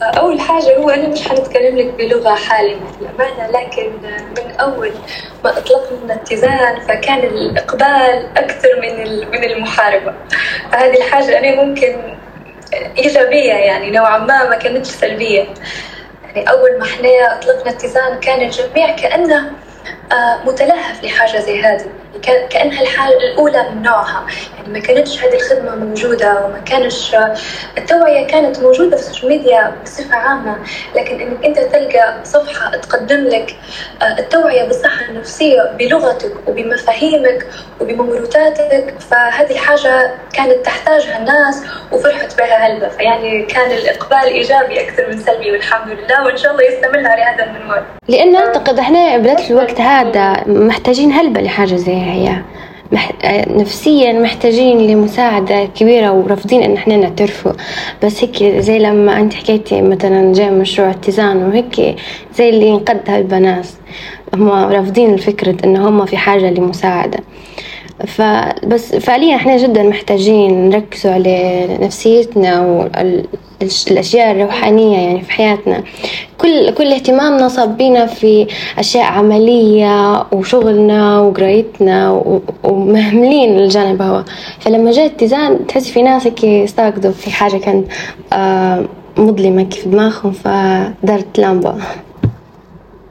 أول 0.01 0.39
حاجة 0.39 0.77
هو 0.77 0.89
أنا 0.89 1.07
مش 1.09 1.27
حنتكلم 1.27 1.77
لك 1.77 1.93
بلغة 1.93 2.35
مثالية 2.35 2.75
للأمانة 3.01 3.47
لكن 3.47 3.93
من 4.37 4.51
أول 4.51 4.91
ما 5.43 5.57
أطلقنا 5.57 6.13
الاتزان 6.13 6.79
فكان 6.79 7.19
الإقبال 7.19 8.37
أكثر 8.37 8.69
من 8.81 9.19
من 9.29 9.43
المحاربة. 9.43 10.27
فهذه 10.71 10.97
الحاجة 10.97 11.39
أنا 11.39 11.63
ممكن 11.63 12.16
إيجابية 12.97 13.53
يعني 13.53 13.91
نوعا 13.91 14.17
ما 14.17 14.49
ما 14.49 14.55
كانتش 14.55 14.89
سلبية. 14.89 15.45
يعني 16.23 16.49
أول 16.49 16.79
ما 16.79 16.85
إحنا 16.85 17.37
أطلقنا 17.37 17.71
اتزان 17.71 18.19
كان 18.19 18.41
الجميع 18.41 18.95
كأنه 18.95 19.37
آه، 19.37 19.66
متلهف 20.45 21.03
لحاجة 21.03 21.39
زي 21.39 21.61
هذه. 21.61 21.85
كأنها 22.49 22.81
الحاجة 22.81 23.17
الأولى 23.17 23.69
من 23.69 23.81
نوعها. 23.81 24.25
يعني 24.57 24.69
ما 24.73 24.79
كانتش 24.79 25.23
هذه 25.23 25.35
الخدمة 25.35 25.75
موجودة 25.75 26.45
وما 26.45 26.59
كانش 26.65 27.15
التوعية 27.77 28.27
كانت 28.27 28.59
موجودة 28.59 28.97
في 28.97 29.03
ال 29.03 29.07
social 29.07 29.29
media 29.29 29.75
بصفة 29.83 30.15
عامة. 30.15 30.57
لكن 30.95 31.21
إنك 31.21 31.45
أنت 31.45 31.59
تلقى 31.59 32.17
صفحة 32.23 32.71
تقدم 32.71 33.23
لك 33.23 33.55
آه، 34.01 34.19
التوعية 34.19 34.63
بالصحة 34.63 35.05
النفسية 35.09 35.71
بلغتك 35.79 36.31
وبمفاهيمك 36.47 37.47
وبموروثاتك 37.81 38.93
فهذه 39.11 39.51
الحاجة 39.51 40.11
كانت 40.33 40.65
تحتاجها 40.65 41.17
الناس 41.17 41.63
وفرحت 41.91 42.37
بها 42.37 42.67
هلبة 42.67 42.87
فيعني 42.89 43.45
كان 43.45 43.71
الإقبال 43.71 44.23
إيجابي 44.23 44.81
أكثر 44.81 45.07
من 45.07 45.19
سلبي 45.19 45.51
والحمد 45.51 45.87
لله. 45.91 46.25
وإن 46.25 46.37
شاء 46.37 46.51
الله 46.51 46.63
يستمر 46.63 47.07
على 47.07 47.21
هذا 47.21 47.43
المنوال. 47.43 47.83
لأن 48.07 48.35
أعتقد 48.35 48.79
إحنا 48.79 49.17
بذات 49.17 49.51
الوقت 49.51 49.79
هذا 49.97 50.43
محتاجين 50.47 51.11
هلبة 51.11 51.41
لحاجة 51.41 51.75
زي 51.75 51.93
هي. 51.95 52.41
مح... 52.91 53.11
نفسيا 53.49 54.13
محتاجين 54.13 54.77
لمساعدة 54.77 55.65
كبيرة 55.65 56.11
ورافضين 56.11 56.63
إن 56.63 56.73
إحنا 56.73 56.97
نعترفوا. 56.97 57.51
بس 58.03 58.23
هيك 58.23 58.43
زي 58.43 58.79
لما 58.79 59.19
أنت 59.19 59.33
حكيتي 59.33 59.81
مثلا 59.81 60.33
جاي 60.33 60.49
مشروع 60.51 60.89
اتزان 60.89 61.37
وهيك 61.43 61.95
زي 62.35 62.49
اللي 62.49 62.67
ينقد 62.67 63.01
هالبنات 63.07 63.67
هم 64.33 64.49
رافضين 64.49 65.13
الفكرة 65.13 65.57
إن 65.65 65.77
هم 65.77 66.05
في 66.05 66.17
حاجة 66.17 66.49
لمساعدة. 66.49 67.19
فبس 68.07 68.95
فعليا 68.95 69.35
إحنا 69.35 69.57
جدا 69.57 69.83
محتاجين 69.83 70.69
نركزوا 70.69 71.11
على 71.11 71.67
نفسيتنا 71.81 72.61
والأشياء 72.61 74.31
الروحانية 74.31 74.97
يعني 74.97 75.21
في 75.21 75.31
حياتنا. 75.31 75.83
كل 76.37 76.71
كل 76.73 76.93
اهتمامنا 76.93 77.47
صاب 77.47 77.77
بينا 77.77 78.05
في 78.05 78.47
أشياء 78.79 79.03
عملية 79.03 80.25
وشغلنا 80.31 81.19
وقرايتنا 81.19 82.21
ومهملين 82.63 83.59
الجانب 83.59 84.01
هو. 84.01 84.23
فلما 84.59 84.91
جاء 84.91 85.05
اتزان 85.05 85.67
تحس 85.67 85.89
في 85.89 86.01
ناس 86.01 86.27
هيك 86.27 86.39
في 87.11 87.31
حاجة 87.31 87.57
كانت 87.57 87.87
آه، 88.33 88.85
مظلمة 89.17 89.69
في 89.69 89.89
دماغهم 89.89 90.31
فدارت 90.31 91.39
لامبة. 91.39 91.75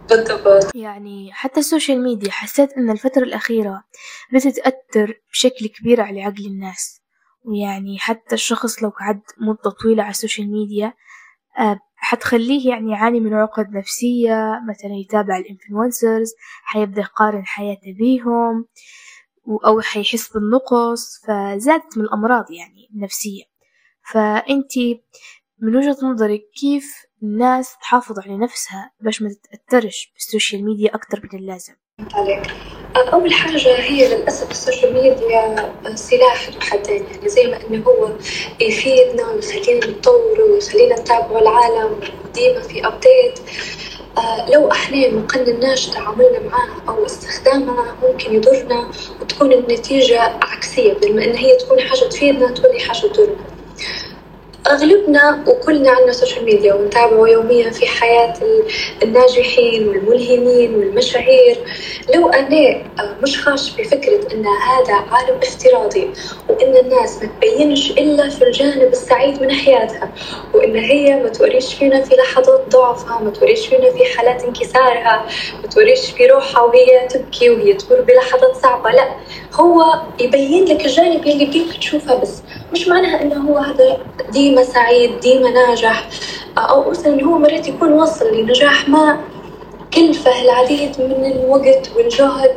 بالضبط. 0.08 0.75
يعني 0.75 1.32
حتى 1.32 1.60
ال 1.60 1.66
social 1.66 2.02
media 2.02 2.30
حسيت 2.30 2.72
إن 2.72 2.90
الفترة 2.90 3.22
الأخيرة 3.22 3.84
بدأت 4.32 4.56
تأثر 4.56 5.20
بشكل 5.32 5.66
كبير 5.66 6.00
على 6.00 6.22
عقل 6.22 6.46
الناس. 6.46 7.00
ويعني 7.44 7.98
حتى 7.98 8.34
الشخص 8.34 8.82
لو 8.82 8.88
قعد 8.88 9.20
مدة 9.40 9.70
طويلة 9.82 10.02
على 10.02 10.10
ال 10.10 10.16
social 10.16 10.52
media 10.52 10.92
آه، 11.58 11.78
حتخليه 11.96 12.68
يعني 12.70 12.92
يعاني 12.92 13.20
من 13.20 13.34
عقد 13.34 13.70
نفسية 13.70 14.60
مثلا 14.68 14.94
يتابع 14.94 15.36
ال 15.36 15.44
influencers 15.44 16.32
حيبدأ 16.62 17.00
يقارن 17.00 17.46
حياته 17.46 17.92
بيهم 17.98 18.66
أو 19.66 19.80
حيحس 19.80 20.32
بالنقص 20.32 21.25
فزادت 21.26 21.98
من 21.98 22.04
الأمراض 22.04 22.50
يعني 22.50 22.88
النفسية. 22.94 23.42
فأنتي 24.12 25.02
من 25.58 25.76
وجهة 25.76 25.96
نظرك 26.02 26.40
كيف 26.60 27.05
الناس 27.23 27.76
تحافظ 27.82 28.18
على 28.18 28.38
نفسها 28.38 28.90
باش 29.00 29.23
ما 29.23 29.28
تتأثرش 29.28 30.12
بال 30.14 30.27
social 30.27 30.64
media 30.64 30.94
أكتر 30.94 31.20
من 31.25 31.38
اللازم. 31.40 31.75
أول 33.12 33.32
حاجة 33.32 33.78
هي 33.78 34.08
للأسف 34.16 34.50
ال 34.50 34.56
social 34.56 34.92
media 34.94 35.72
سلاح 35.94 36.50
ذو 36.50 36.61
حدين 36.61 37.04
يعني 37.04 37.28
زي 37.28 37.46
ما 37.46 37.66
إنه 37.66 37.85
هو 37.87 38.11
يفيدنا 38.61 39.30
ويخلينا 39.30 39.87
نتطور 39.87 40.40
ويخلينا 40.40 41.00
نتابع 41.00 41.38
العالم 41.38 42.00
ديما 42.35 42.61
في 42.61 42.87
update 42.86 43.38
آه 44.18 44.50
لو 44.50 44.70
إحنا 44.70 45.11
ما 45.11 45.26
قنناش 45.26 45.87
تعاملنا 45.88 46.40
معاه 46.40 46.68
أو 46.88 47.06
استخدامها 47.06 47.96
ممكن 48.02 48.35
يضرنا 48.35 48.90
وتكون 49.20 49.52
النتيجة 49.52 50.20
عكسية 50.20 50.92
بدل 50.92 51.16
ما 51.16 51.25
إن 51.25 51.37
هي 51.37 51.56
تكون 51.56 51.80
حاجة 51.80 52.08
تفيدنا 52.11 52.50
تولي 52.50 52.80
حاجة 52.80 53.06
تضرنا. 53.06 53.55
أغلبنا 54.70 55.44
وكلنا 55.46 55.90
عندنا 55.90 56.12
social 56.12 56.44
media 56.44 56.75
ونتابعه 56.75 57.26
يوميا 57.28 57.70
في 57.70 57.87
حياة 57.87 58.35
الناجحين 59.02 59.88
والملهمين 59.88 60.75
والمشاهير. 60.75 61.58
لو 62.14 62.28
أنا 62.28 62.82
مش 63.23 63.38
خاش 63.38 63.70
بفكرة 63.70 64.35
أن 64.35 64.46
هذا 64.46 64.94
عالم 64.94 65.38
افتراضي 65.42 66.11
وأن 66.49 66.76
الناس 66.76 67.23
ما 67.23 67.28
تبينش 67.40 67.90
إلا 67.90 68.28
في 68.28 68.44
الجانب 68.44 68.92
السعيد 68.92 69.42
من 69.42 69.50
حياتها 69.52 70.11
وأن 70.54 70.76
هي 70.76 71.16
ما 71.23 71.28
توريش 71.28 71.75
فينا 71.75 72.02
في 72.02 72.14
لحظات 72.14 72.64
ضعفها 72.68 73.20
ما 73.20 73.30
توريش 73.30 73.66
فينا 73.66 73.90
في 73.90 74.04
حالات 74.16 74.44
انكسارها 74.44 75.26
ما 75.62 75.68
توريش 75.68 76.11
فينا 76.10 76.26
روحها 76.26 76.62
وهي 76.62 77.08
تبكي 77.11 77.50
وهي 77.50 77.75
تمر 77.75 78.00
بلحظات 78.00 78.56
صعبة 78.62 78.90
لا. 78.90 79.08
هو 79.54 79.82
يبين 80.20 80.64
لك 80.64 80.85
الجانب 80.85 81.26
اللي 81.26 81.44
بدك 81.46 81.76
تشوفها 81.78 82.14
بس. 82.16 82.42
مش 82.73 82.88
معناها 82.88 83.23
إنه 83.23 83.50
هو 83.50 83.58
هذا 83.58 83.99
ديما 84.32 84.62
سعيد 84.62 85.20
ديما 85.20 85.50
ناجح 85.50 86.08
أو 86.58 86.90
مثلا 86.90 87.25
هو 87.25 87.38
مرات 87.38 87.68
يكون 87.68 87.92
وصل 87.92 88.37
لنجاح. 88.37 88.88
ما 88.88 89.20
كلفه 89.94 90.42
العديد 90.42 91.00
من 91.00 91.32
الوقت 91.32 91.90
والجهد 91.96 92.56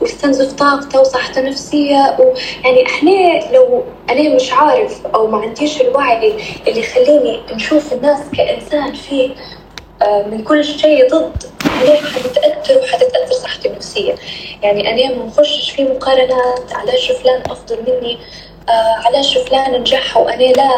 ويستنزف 0.00 0.52
طاقته 0.52 1.00
وصحته 1.00 1.40
النفسية. 1.40 2.16
ويعني 2.18 2.86
إحنا 2.86 3.40
لو 3.54 3.84
أنا 4.10 4.34
مش 4.34 4.52
عارف 4.52 5.06
أو 5.06 5.26
ما 5.26 5.38
عنديش 5.38 5.80
الوعي 5.80 6.34
اللي 6.68 6.80
يخليني 6.80 7.40
نشوف 7.52 7.92
الناس 7.92 8.18
كإنسان 8.36 8.92
فيه 8.94 9.30
آه، 10.02 10.26
من 10.26 10.42
كل 10.44 10.64
شيء 10.64 11.08
ضد 11.10 11.42
عليه 11.80 11.96
حتتأثر 12.00 12.78
وحتتأثر 12.80 13.32
صحتي 13.32 13.68
النفسية؟ 13.68 14.14
يعني 14.62 15.06
أنا 15.06 15.16
ما 15.16 15.24
نخشش 15.26 15.70
في 15.70 15.84
مقارنات 15.84 16.72
علاش 16.72 17.12
فلان 17.12 17.42
أفضل 17.50 17.78
مني. 17.88 18.18
آه 18.68 19.06
علاش 19.06 19.38
فلان 19.38 19.80
نجح 19.80 20.16
وأنا 20.16 20.42
لا. 20.42 20.70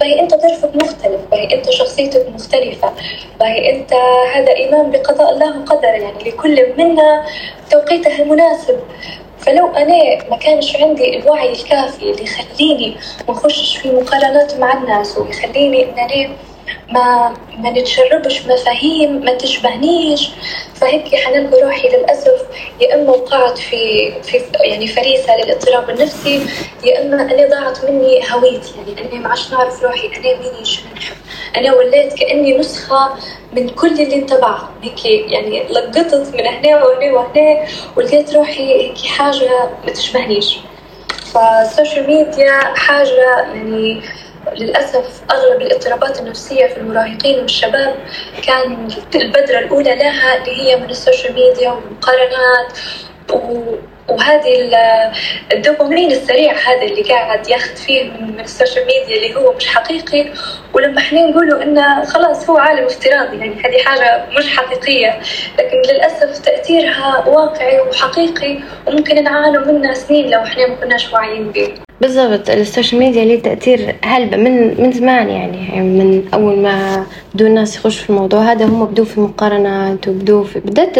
باهي 0.00 0.20
أنت 0.20 0.34
ظرفك 0.34 0.74
مختلف 0.74 1.20
باهي 1.30 1.54
أنت 1.54 1.70
شخصيتك 1.70 2.26
مختلفة 2.34 2.92
باهي 3.40 3.70
أنت 3.72 3.92
هذا 4.34 4.52
إيمان 4.56 4.90
بقضاء 4.90 5.32
الله 5.32 5.58
وقدره 5.60 5.88
يعني 5.88 6.24
لكل 6.30 6.66
منا 6.78 7.24
توقيته 7.70 8.22
المناسب 8.22 8.80
فلو 9.38 9.66
أنا 9.76 10.28
ما 10.30 10.36
كانش 10.36 10.76
عندي 10.76 11.18
الوعي 11.18 11.52
الكافي 11.52 12.02
اللي 12.10 12.22
يخليني 12.24 12.96
ما 13.28 13.34
نخشش 13.34 13.76
في 13.76 13.90
مقارنات 13.90 14.54
مع 14.58 14.72
الناس 14.72 15.18
ويخليني 15.18 15.84
إن 15.84 15.98
أنا 15.98 16.28
ما 16.90 17.34
ما 17.58 17.70
نتشربش 17.70 18.46
مفاهيم 18.46 19.24
ما 19.24 19.34
تشبهنيش. 19.34 20.30
فهيك 20.74 21.14
حنلقى 21.14 21.62
روحي 21.62 21.88
للأسف 21.88 22.42
يا 22.80 22.94
إما 22.94 23.10
وقعت 23.10 23.58
في 23.58 24.12
في 24.22 24.40
يعني 24.60 24.86
فريسة 24.86 25.36
للاضطراب 25.36 25.90
النفسي 25.90 26.46
يا 26.84 27.02
إما 27.02 27.22
أنا 27.22 27.48
ضاعت 27.48 27.84
مني 27.84 28.20
هويتي. 28.32 28.72
يعني 28.86 29.12
أنا 29.12 29.20
ما 29.20 29.28
عادش 29.28 29.50
نعرف 29.52 29.82
روحي 29.82 30.06
أنا 30.06 30.38
مين 30.38 30.64
شو 30.64 30.82
نحب. 30.96 31.16
أنا 31.56 31.74
وليت 31.74 32.14
كأني 32.14 32.58
نسخة 32.58 33.10
من 33.52 33.68
كل 33.68 33.92
اللي 34.00 34.14
انتبع 34.14 34.58
هيك 34.82 35.04
يعني 35.04 35.62
لقطت 35.70 36.34
من 36.34 36.46
هنا 36.46 36.84
وهنا 36.84 37.12
وهنا 37.12 37.66
ولقيت 37.96 38.34
روحي 38.34 38.74
هيك 38.74 39.06
حاجة 39.06 39.70
ما 39.86 39.92
تشبهنيش. 39.92 40.58
فال 41.34 41.52
social 41.52 42.06
media 42.06 42.52
حاجة 42.74 43.38
يعني 43.54 44.02
للأسف 44.56 45.22
أغلب 45.30 45.62
الاضطرابات 45.62 46.20
النفسية 46.20 46.66
في 46.66 46.76
المراهقين 46.76 47.38
والشباب 47.40 47.94
كان 48.46 48.88
البذرة 49.14 49.58
الأولى 49.58 49.94
لها 49.94 50.36
اللي 50.36 50.62
هي 50.62 50.76
من 50.76 50.90
ال 50.90 50.96
social 50.96 51.34
media 51.34 51.70
والمقارنات 51.70 52.78
وهذه 54.08 54.70
الدوبامين 55.52 56.12
السريع 56.12 56.52
هذا 56.52 56.82
اللي 56.82 57.02
قاعد 57.02 57.48
ياخذ 57.48 57.76
فيه 57.76 58.10
من 58.10 58.40
ال 58.40 58.47
social 58.47 58.86
media 58.86 59.16
اللي 59.16 59.34
هو 59.34 59.52
مش 59.52 59.66
حقيقي. 59.68 60.26
ولما 60.74 60.98
إحنا 60.98 61.26
نقولوا 61.26 61.62
إنه 61.62 62.04
خلاص 62.04 62.50
هو 62.50 62.58
عالم 62.58 62.84
افتراضي 62.86 63.36
يعني 63.36 63.54
هذه 63.64 63.82
حاجة 63.84 64.26
مش 64.38 64.56
حقيقية. 64.56 65.20
لكن 65.58 65.92
للأسف 65.92 66.38
تأثيرها 66.38 67.24
واقعي 67.26 67.80
وحقيقي 67.80 68.58
وممكن 68.86 69.24
نعانوا 69.24 69.72
منه 69.72 69.94
سنين 69.94 70.30
لو 70.30 70.42
إحنا 70.42 70.66
ما 70.66 70.74
كناش 70.74 71.12
واعيين 71.12 71.50
به. 71.50 71.87
بالضبط 72.00 72.50
ال 72.50 72.57
social 72.57 73.00
media 73.00 73.24
ليه 73.24 73.42
تأثير 73.42 73.96
هلبة 74.04 74.36
من 74.36 74.82
من 74.82 74.92
زمان 74.92 75.28
يعني 75.28 75.80
من 75.80 76.22
أول 76.34 76.58
ما 76.58 77.06
بدو 77.34 77.46
الناس 77.46 77.76
يخشوا 77.76 78.04
في 78.04 78.10
الموضوع 78.10 78.52
هذا 78.52 78.64
هم 78.64 78.84
بدوا 78.84 79.04
في 79.04 79.20
مقارنات 79.20 80.08
وبدوا 80.08 80.44
في 80.44 80.60
بالذات 80.60 80.98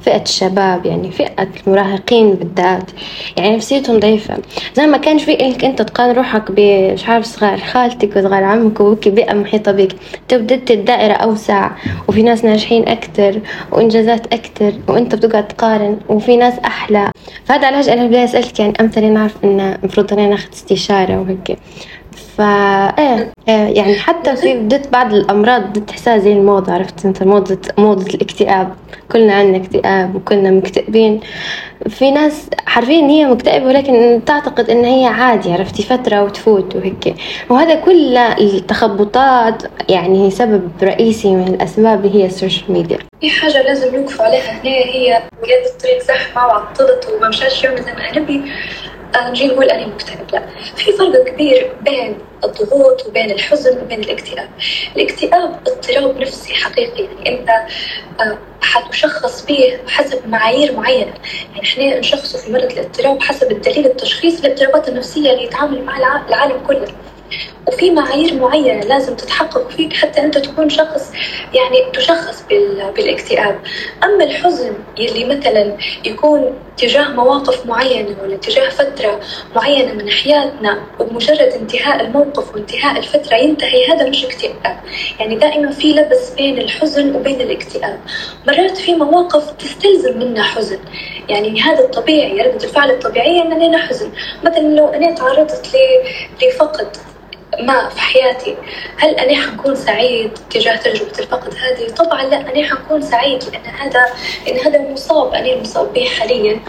فئة 0.00 0.22
الشباب 0.22 0.86
يعني 0.86 1.10
فئة 1.10 1.48
المراهقين 1.66 2.34
بالذات 2.34 2.90
يعني 3.36 3.56
نفسيتهم 3.56 3.98
ضعيفة. 4.00 4.38
زي 4.74 4.86
ما 4.86 4.96
كانش 4.96 5.24
في 5.24 5.40
إنك 5.40 5.64
أنت 5.64 5.82
تقارن 5.82 6.14
روحك 6.16 6.42
بمش 6.50 7.08
عارف 7.08 7.24
صغار 7.24 7.58
خالتك 7.58 8.16
وصغار 8.16 8.44
عمك 8.44 8.80
وهيك 8.80 9.08
بيئة 9.08 9.34
محيطة 9.34 9.72
بك. 9.72 9.92
تبدت 10.28 10.70
الدائرة 10.70 11.12
أوسع 11.12 11.70
وفي 12.08 12.22
ناس 12.22 12.44
ناجحين 12.44 12.88
أكتر 12.88 13.34
وإنجازات 13.72 14.32
أكتر 14.32 14.72
وأنت 14.88 15.14
بتقعد 15.14 15.48
تقارن 15.48 15.98
وفي 16.08 16.36
ناس 16.36 16.54
أحلى. 16.58 17.10
فهذا 17.44 17.66
علاش 17.66 17.88
أنا 17.88 18.06
بدي 18.06 18.24
أسألك 18.24 18.60
يعني 18.60 18.72
أمتى 18.80 19.12
نعرف 19.12 19.44
إن 19.44 19.60
المفروض 19.60 20.12
أنا 20.12 20.28
ناخد 20.28 20.52
استشارة 20.52 21.20
وهيك. 21.20 21.58
فا 22.38 22.44
إيه 22.98 23.32
إيه 23.48 23.76
يعني 23.76 23.94
حتى 23.98 24.36
في 24.36 24.54
بدت 24.54 24.88
بعض 24.92 25.14
الأمراض 25.14 25.62
بدت 25.62 25.88
تحسها 25.88 26.18
زي 26.18 26.32
الموضة 26.32 26.72
عرفت 26.72 27.04
أنت؟ 27.04 27.22
موضة 27.22 27.58
موضة 27.78 28.14
الاكتئاب. 28.14 28.74
كلنا 29.12 29.34
عندنا 29.34 29.56
اكتئاب 29.56 30.16
وكلنا 30.16 30.50
مكتئبين. 30.50 31.20
في 31.88 32.10
ناس 32.10 32.48
حرفيا 32.66 33.06
هي 33.06 33.24
مكتئبة 33.26 33.66
ولكن 33.66 34.20
تعتقد 34.26 34.70
إن 34.70 34.84
هي 34.84 35.06
عادي 35.06 35.52
عرفتي؟ 35.52 35.82
فترة 35.82 36.22
وتفوت 36.22 36.76
وهيك. 36.76 37.14
وهذا 37.50 37.74
كل 37.74 38.16
التخبطات 38.16 39.62
يعني 39.88 40.30
سبب 40.30 40.70
رئيسي 40.82 41.34
من 41.34 41.48
الأسباب 41.48 42.06
هي 42.06 42.26
ال 42.26 42.33
social 42.33 42.72
media. 42.72 42.98
في 43.20 43.30
حاجة 43.30 43.62
لازم 43.62 43.96
نوقف 43.96 44.20
عليها 44.20 44.52
هنا 44.52 44.70
هي 44.70 45.12
قاعدة 45.12 45.70
الطريق 45.72 46.02
زحمة 46.02 46.46
وعطلت 46.46 47.08
وما 47.16 47.28
مشاش 47.28 47.64
يوم 47.64 47.76
زي 47.76 47.92
ما 47.92 48.00
نجي 49.16 49.46
نقول 49.46 49.64
أنا 49.64 49.86
مكتئب 49.86 50.30
لا. 50.32 50.42
في 50.76 50.92
فرق 50.92 51.24
كبير 51.24 51.72
بين 51.80 52.18
الضغوط 52.44 53.06
وبين 53.06 53.30
الحزن 53.30 53.78
وبين 53.78 54.00
الاكتئاب. 54.00 54.48
الاكتئاب 54.96 55.60
اضطراب 55.66 56.18
نفسي 56.18 56.54
حقيقي 56.54 57.04
يعني 57.04 57.40
أنت 57.40 57.48
آه، 58.20 58.38
حتشخص 58.60 59.46
به 59.46 59.78
حسب 59.88 60.28
معايير 60.28 60.72
معينة. 60.76 61.12
يعني 61.54 61.62
إحنا 61.62 61.98
نشخصه 61.98 62.38
في 62.38 62.52
مرض 62.52 62.72
الاضطراب 62.72 63.22
حسب 63.22 63.52
الدليل 63.52 63.86
التشخيص 63.86 64.40
الاضطرابات 64.44 64.88
النفسية 64.88 65.30
اللي 65.30 65.44
يتعامل 65.44 65.82
معها 65.84 66.24
العالم 66.28 66.66
كله. 66.66 66.86
وفي 67.66 67.90
معايير 67.90 68.34
معينة 68.34 68.80
لازم 68.80 69.16
تتحقق 69.16 69.70
فيك 69.70 69.92
حتى 69.92 70.20
أنت 70.20 70.38
تكون 70.38 70.68
شخص 70.68 71.12
يعني 71.54 71.90
تشخص 71.92 72.44
بالاكتئاب. 72.96 73.60
أما 74.04 74.24
الحزن 74.24 74.72
يلي 74.98 75.24
مثلا 75.24 75.76
يكون 76.04 76.54
تجاه 76.76 77.08
مواقف 77.08 77.66
معينة 77.66 78.16
ولا 78.22 78.36
تجاه 78.36 78.68
فترة 78.68 79.20
معينة 79.56 79.92
من 79.92 80.10
حياتنا 80.10 80.80
وبمجرد 81.00 81.52
انتهاء 81.60 82.00
الموقف 82.00 82.54
وانتهاء 82.54 82.98
الفترة 82.98 83.36
ينتهي 83.36 83.86
هذا 83.88 84.08
مش 84.08 84.24
اكتئاب. 84.24 84.80
يعني 85.20 85.36
دائما 85.36 85.70
في 85.70 85.92
لبس 85.92 86.30
بين 86.30 86.58
الحزن 86.58 87.16
وبين 87.16 87.40
الاكتئاب. 87.40 88.00
مرات 88.46 88.76
في 88.76 88.94
مواقف 88.94 89.50
تستلزم 89.50 90.18
منا 90.18 90.42
حزن. 90.42 90.78
يعني 91.28 91.60
هذا 91.60 91.80
الطبيعي 91.80 92.40
ردة 92.40 92.64
الفعل 92.64 92.90
الطبيعية 92.90 93.42
أن 93.42 93.52
أنا 93.62 93.78
حزن. 93.78 94.10
مثلا 94.44 94.76
لو 94.76 94.88
أنا 94.88 95.14
تعرضت 95.14 95.76
لفقد 96.42 96.96
ما 97.60 97.88
في 97.88 98.00
حياتي. 98.00 98.56
هل 98.98 99.14
أنا 99.14 99.34
حكون 99.34 99.74
سعيد 99.74 100.38
تجاه 100.50 100.76
تجربة 100.76 101.18
الفقد 101.18 101.54
هذه؟ 101.54 101.88
طبعا 101.88 102.22
لا 102.22 102.40
أنا 102.40 102.68
حكون 102.68 103.02
سعيد 103.02 103.44
لأن 103.44 103.74
هذا 103.78 104.04
لأن 104.46 104.58
هذا 104.58 104.92
مصاب 104.92 105.34
أنا 105.34 105.60
مصاب 105.60 105.92
به 105.92 106.04
حاليا. 106.04 106.60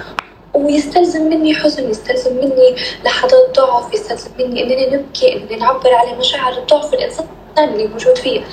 ويستلزم 0.55 1.29
مني 1.29 1.55
حزن 1.55 1.89
يستلزم 1.89 2.35
مني 2.35 2.75
لحظات 3.05 3.59
ضعف 3.59 3.93
يستلزم 3.93 4.31
مني 4.39 4.63
اننا 4.63 4.95
نبكي 4.95 5.33
اننا 5.33 5.55
نعبر 5.57 5.93
على 5.93 6.17
مشاعر 6.17 6.57
الضعف 6.57 6.93
الإنسان 6.93 7.25
اللي 7.57 7.87
موجود 7.87 8.17
فيها 8.17 8.43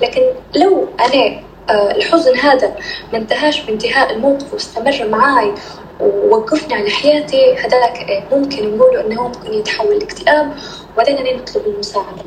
لكن 0.00 0.22
لو 0.56 0.88
أنا 1.00 1.40
آه، 1.70 1.90
الحزن 1.90 2.38
هذا 2.38 2.76
ما 3.12 3.18
انتهاش 3.18 3.60
بانتهاء 3.60 4.12
الموقف 4.12 4.52
واستمر 4.52 5.08
معاي 5.08 5.52
ووقفني 6.02 6.74
على 6.74 6.90
حياتي 6.90 7.54
هذاك 7.54 8.24
ممكن 8.32 8.76
نقوله 8.76 9.00
إنه 9.00 9.22
ممكن 9.22 9.54
يتحول 9.54 9.98
لاكتئاب 9.98 10.52
وبعدين 10.94 11.16
أنا 11.18 11.32
نطلب 11.32 11.66
المساعدة. 11.66 12.22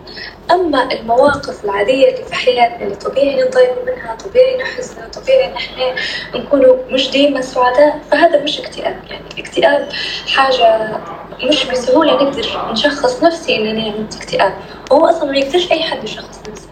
أما 0.52 0.92
المواقف 0.94 1.66
العادية 1.66 2.10
اللي 2.10 2.24
في 2.26 2.36
حياتنا 2.36 2.82
اللي 2.84 2.96
طبيعي 2.96 3.44
نتضايق 3.44 3.86
منها 3.86 4.16
طبيعي 4.16 4.58
نحزن 4.58 5.10
طبيعي 5.14 5.54
نحن 5.54 5.96
نكونوا 6.36 6.76
مش 6.90 7.12
ديما 7.12 7.42
سعداء 7.42 8.00
فهذا 8.12 8.44
مش 8.44 8.60
اكتئاب. 8.60 9.00
يعني 9.10 9.24
الاكتئاب 9.34 9.90
حاجة 10.28 10.98
مش 11.44 11.66
بسهولة 11.66 12.14
نقدر 12.14 12.72
نشخص 12.72 13.24
نفسي 13.24 13.56
إن 13.56 13.68
أنا 13.68 13.84
عندي 13.84 14.18
اكتئاب. 14.18 14.54
وهو 14.92 15.06
أصلا 15.06 15.32
ما 15.32 15.38
يقدرش 15.38 15.72
أي 15.72 15.84
حد 15.84 16.04
يشخص 16.04 16.40
نفسه. 16.50 16.68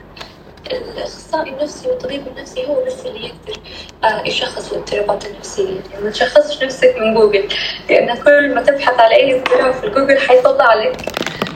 الاخصائي 0.78 1.50
النفسي 1.50 1.90
والطبيب 1.90 2.28
النفسي 2.28 2.68
هو 2.68 2.86
بس 2.86 3.06
اللي 3.06 3.20
يقدر 3.28 3.62
آه، 4.04 4.28
يشخص 4.28 4.72
الاضطرابات 4.72 5.26
النفسية. 5.26 5.80
يعني 5.92 6.04
ما 6.04 6.10
تشخصش 6.10 6.64
نفسك 6.64 6.96
من 7.00 7.14
جوجل 7.14 7.44
لأن 7.90 8.18
كل 8.18 8.56
ما 8.56 8.62
تبحث 8.62 9.00
على 9.00 9.16
أي 9.16 9.40
اضطراب 9.40 9.74
في 9.74 9.90
جوجل 9.90 10.18
حيطلع 10.18 10.74
لك 10.74 11.06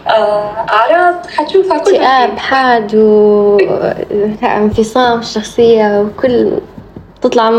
آه، 0.07 0.65
أعراض 0.69 1.27
حتشوفها 1.27 1.77
كلها 1.77 2.23
اكتئاب 2.25 2.37
حاد 2.37 2.95
وانفصام 4.43 5.19
الشخصية 5.19 6.01
وكل 6.01 6.51
تطلع 7.21 7.49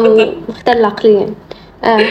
مختل 0.48 0.84
عقليا. 0.84 1.34
آه. 1.84 2.06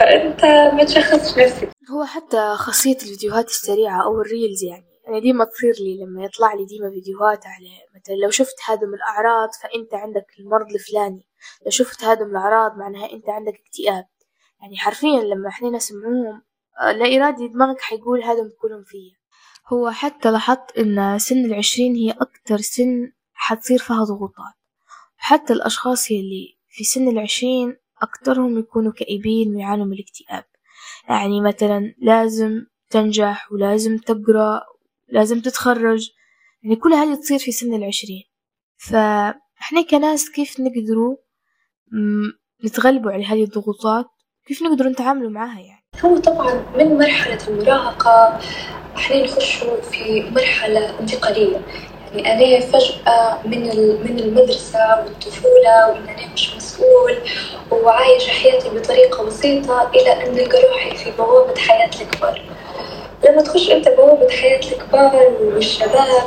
فأنت 0.00 0.44
ما 0.74 0.84
تشخصش 0.84 1.38
نفسك. 1.38 1.68
هو 1.90 2.04
حتى 2.04 2.54
خاصية 2.56 2.96
الفيديوهات 2.96 3.48
السريعة 3.48 4.04
أو 4.04 4.20
ال 4.20 4.27
reels 4.27 4.64
يعني. 4.64 4.84
أنا 5.08 5.18
ديما 5.18 5.44
تصير 5.44 5.74
لي 5.80 6.04
لما 6.04 6.24
يطلع 6.24 6.54
لي 6.54 6.64
ديما 6.64 6.90
فيديوهات 6.90 7.46
على 7.46 7.66
لو 8.10 8.30
شفت 8.30 8.56
هذا 8.68 8.86
من 8.86 8.94
الأعراض 8.94 9.48
فأنت 9.62 9.94
عندك 9.94 10.26
المرض 10.38 10.70
الفلاني. 10.70 11.26
لو 11.64 11.70
شفت 11.70 12.04
هذا 12.04 12.24
من 12.24 12.30
الأعراض 12.30 12.76
معناها 12.78 13.12
أنت 13.12 13.28
عندك 13.28 13.54
اكتئاب. 13.66 14.06
يعني 14.60 14.76
حرفيا 14.76 15.20
لما 15.20 15.48
إحنا 15.48 15.70
نسمعوهم 15.70 16.42
آه، 16.80 16.92
لا 16.92 17.16
إرادي 17.16 17.48
دماغك 17.48 17.80
حيقول 17.80 18.22
هذا 18.22 18.50
كلهم 18.60 18.84
فيا. 18.84 19.12
هو 19.66 19.90
حتى 19.90 20.30
لاحظت 20.30 20.78
إن 20.78 21.18
سن 21.18 21.44
العشرين 21.44 21.94
هي 21.94 22.10
أكتر 22.10 22.56
سن 22.56 23.12
حتصير 23.32 23.78
فيها 23.78 24.04
ضغوطات. 24.04 24.54
حتى 25.16 25.52
الأشخاص 25.52 26.10
يلي 26.10 26.58
في 26.68 26.84
سن 26.84 27.08
العشرين 27.08 27.76
أكترهم 28.02 28.58
يكونوا 28.58 28.92
كئيبين 28.92 29.56
ويعانوا 29.56 29.84
من 29.84 29.92
الاكتئاب. 29.92 30.44
يعني 31.08 31.40
مثلا 31.40 31.94
لازم 31.98 32.66
تنجح 32.90 33.52
ولازم 33.52 33.98
تقرأ 33.98 34.62
لازم 35.08 35.40
تتخرج. 35.40 36.10
يعني 36.64 36.76
كل 36.76 36.92
هذه 36.92 37.14
تصير 37.14 37.38
في 37.38 37.52
سن 37.52 37.74
العشرين. 37.74 38.22
فإحنا 38.76 39.82
كناس 39.90 40.30
كيف 40.30 40.60
نقدروا 40.60 41.16
نتغلبوا 42.64 43.10
على 43.10 43.24
هذه 43.24 43.44
الضغوطات؟ 43.44 44.06
كيف 44.46 44.62
نقدروا 44.62 44.90
نتعاملوا 44.90 45.30
معاها 45.30 45.60
يعني؟ 45.60 45.84
هو 46.04 46.18
طبعا 46.18 46.66
من 46.76 46.98
مرحلة 46.98 47.38
المراهقة 47.48 48.40
إحنا 48.96 49.24
نخشوا 49.24 49.80
في 49.80 50.30
مرحلة 50.30 51.00
انتقالية. 51.00 51.60
يعني 52.14 52.56
أنا 52.56 52.66
فجأة 52.66 53.46
من 53.46 53.60
من 54.04 54.18
المدرسة 54.18 55.04
والطفولة 55.04 55.88
وإن 55.90 56.08
أنا 56.08 56.32
مش 56.32 56.56
مسؤول 56.56 57.18
وعايشة 57.70 58.30
حياتي 58.30 58.68
بطريقة 58.70 59.24
بسيطة 59.24 59.90
إلى 59.90 60.12
أن 60.12 60.34
نلقى 60.34 60.62
روحي 60.62 60.96
في 60.96 61.10
بوابة 61.10 61.60
حياة 61.60 61.90
الكبار. 62.02 62.42
لما 63.28 63.42
تخش 63.42 63.70
انت 63.70 63.88
بوابة 63.88 64.28
حياة 64.28 64.60
الكبار 64.72 65.32
والشباب 65.40 66.22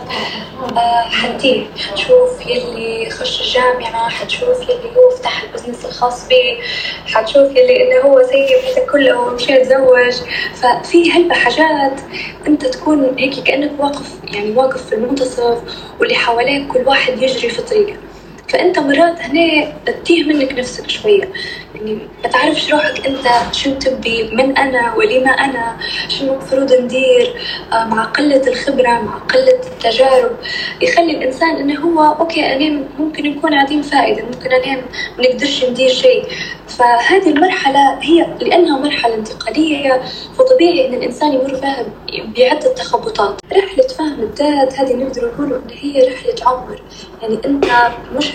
آه 0.78 1.02
حتيه 1.02 1.66
حتشوف 1.88 2.46
يلي 2.46 3.10
خش 3.10 3.42
الجامعة 3.42 4.10
حتشوف 4.10 4.62
يلي 4.64 4.96
هو 4.98 5.10
فتح 5.18 5.44
البزنس 5.44 5.86
الخاص 5.86 6.28
به 6.28 6.58
حتشوف 7.06 7.52
يلي 7.52 7.84
إنه 7.84 8.02
هو 8.10 8.24
سيب 8.24 8.48
بيته 8.66 8.92
كله 8.92 9.20
ومشي 9.20 9.52
يتزوج. 9.54 10.14
ففي 10.56 11.12
هلبة 11.12 11.36
حاجات 11.36 12.00
أنت 12.48 12.66
تكون 12.66 13.16
هيك 13.20 13.44
كأنك 13.44 13.72
واقف 13.80 14.12
يعني 14.24 14.52
واقف 14.52 14.86
في 14.90 14.96
المنتصف 14.96 15.58
واللي 16.00 16.16
حواليك 16.16 16.68
كل 16.68 16.80
واحد 16.88 17.22
يجري 17.22 17.50
في 17.50 17.62
طريقه. 17.62 17.96
فأنت 18.50 18.80
مرات 18.80 19.20
هنا 19.20 19.74
تتيه 19.86 20.24
منك 20.24 20.54
نفسك 20.54 20.90
شوية. 20.90 21.30
يعني 21.78 22.08
ما 22.24 22.30
تعرفش 22.30 22.72
روحك 22.72 23.08
انت 23.08 23.28
شو 23.52 23.72
تبي 23.72 24.24
من 24.24 24.58
أنا 24.58 24.96
ولما 24.96 25.32
أنا 25.32 25.78
شو 26.10 26.24
المفروض 26.24 26.74
ندير 26.74 27.34
آه، 27.74 27.84
مع 27.86 28.04
قلة 28.04 28.48
الخبرة 28.48 28.90
مع 28.90 29.18
قلة 29.18 29.60
التجارب. 29.74 30.32
يخلي 30.82 31.12
الإنسان 31.18 31.56
إنه 31.56 31.80
هو 31.80 32.16
أوكي 32.20 32.54
أنا 32.54 32.84
ممكن 33.00 33.24
نكون 33.24 33.54
عديم 33.54 33.82
فائدة 33.82 34.24
ممكن 34.24 34.52
أنا 34.52 34.76
ما 35.18 35.24
نقدرش 35.30 35.66
ندير 35.66 35.90
شيء. 35.90 36.26
فهذه 36.68 37.30
المرحلة 37.30 38.00
هي 38.02 38.28
لأنها 38.42 38.80
مرحلة 38.80 39.16
انتقالية 39.16 40.02
فطبيعي 40.38 40.88
إن 40.88 40.94
الإنسان 40.94 41.34
يمر 41.34 41.56
فيها 41.56 41.86
بعدة 42.38 42.74
تخبطات. 42.74 43.40
رحلة 43.54 43.88
فهم 43.98 44.20
الذات 44.22 44.80
هذه 44.80 44.94
نقدر 44.94 45.26
نقول 45.26 45.54
إن 45.54 45.78
هي 45.78 46.08
رحلة 46.08 46.36
عمر. 46.46 46.82
يعني 47.22 47.40
أنت 47.46 47.66
مش 48.16 48.32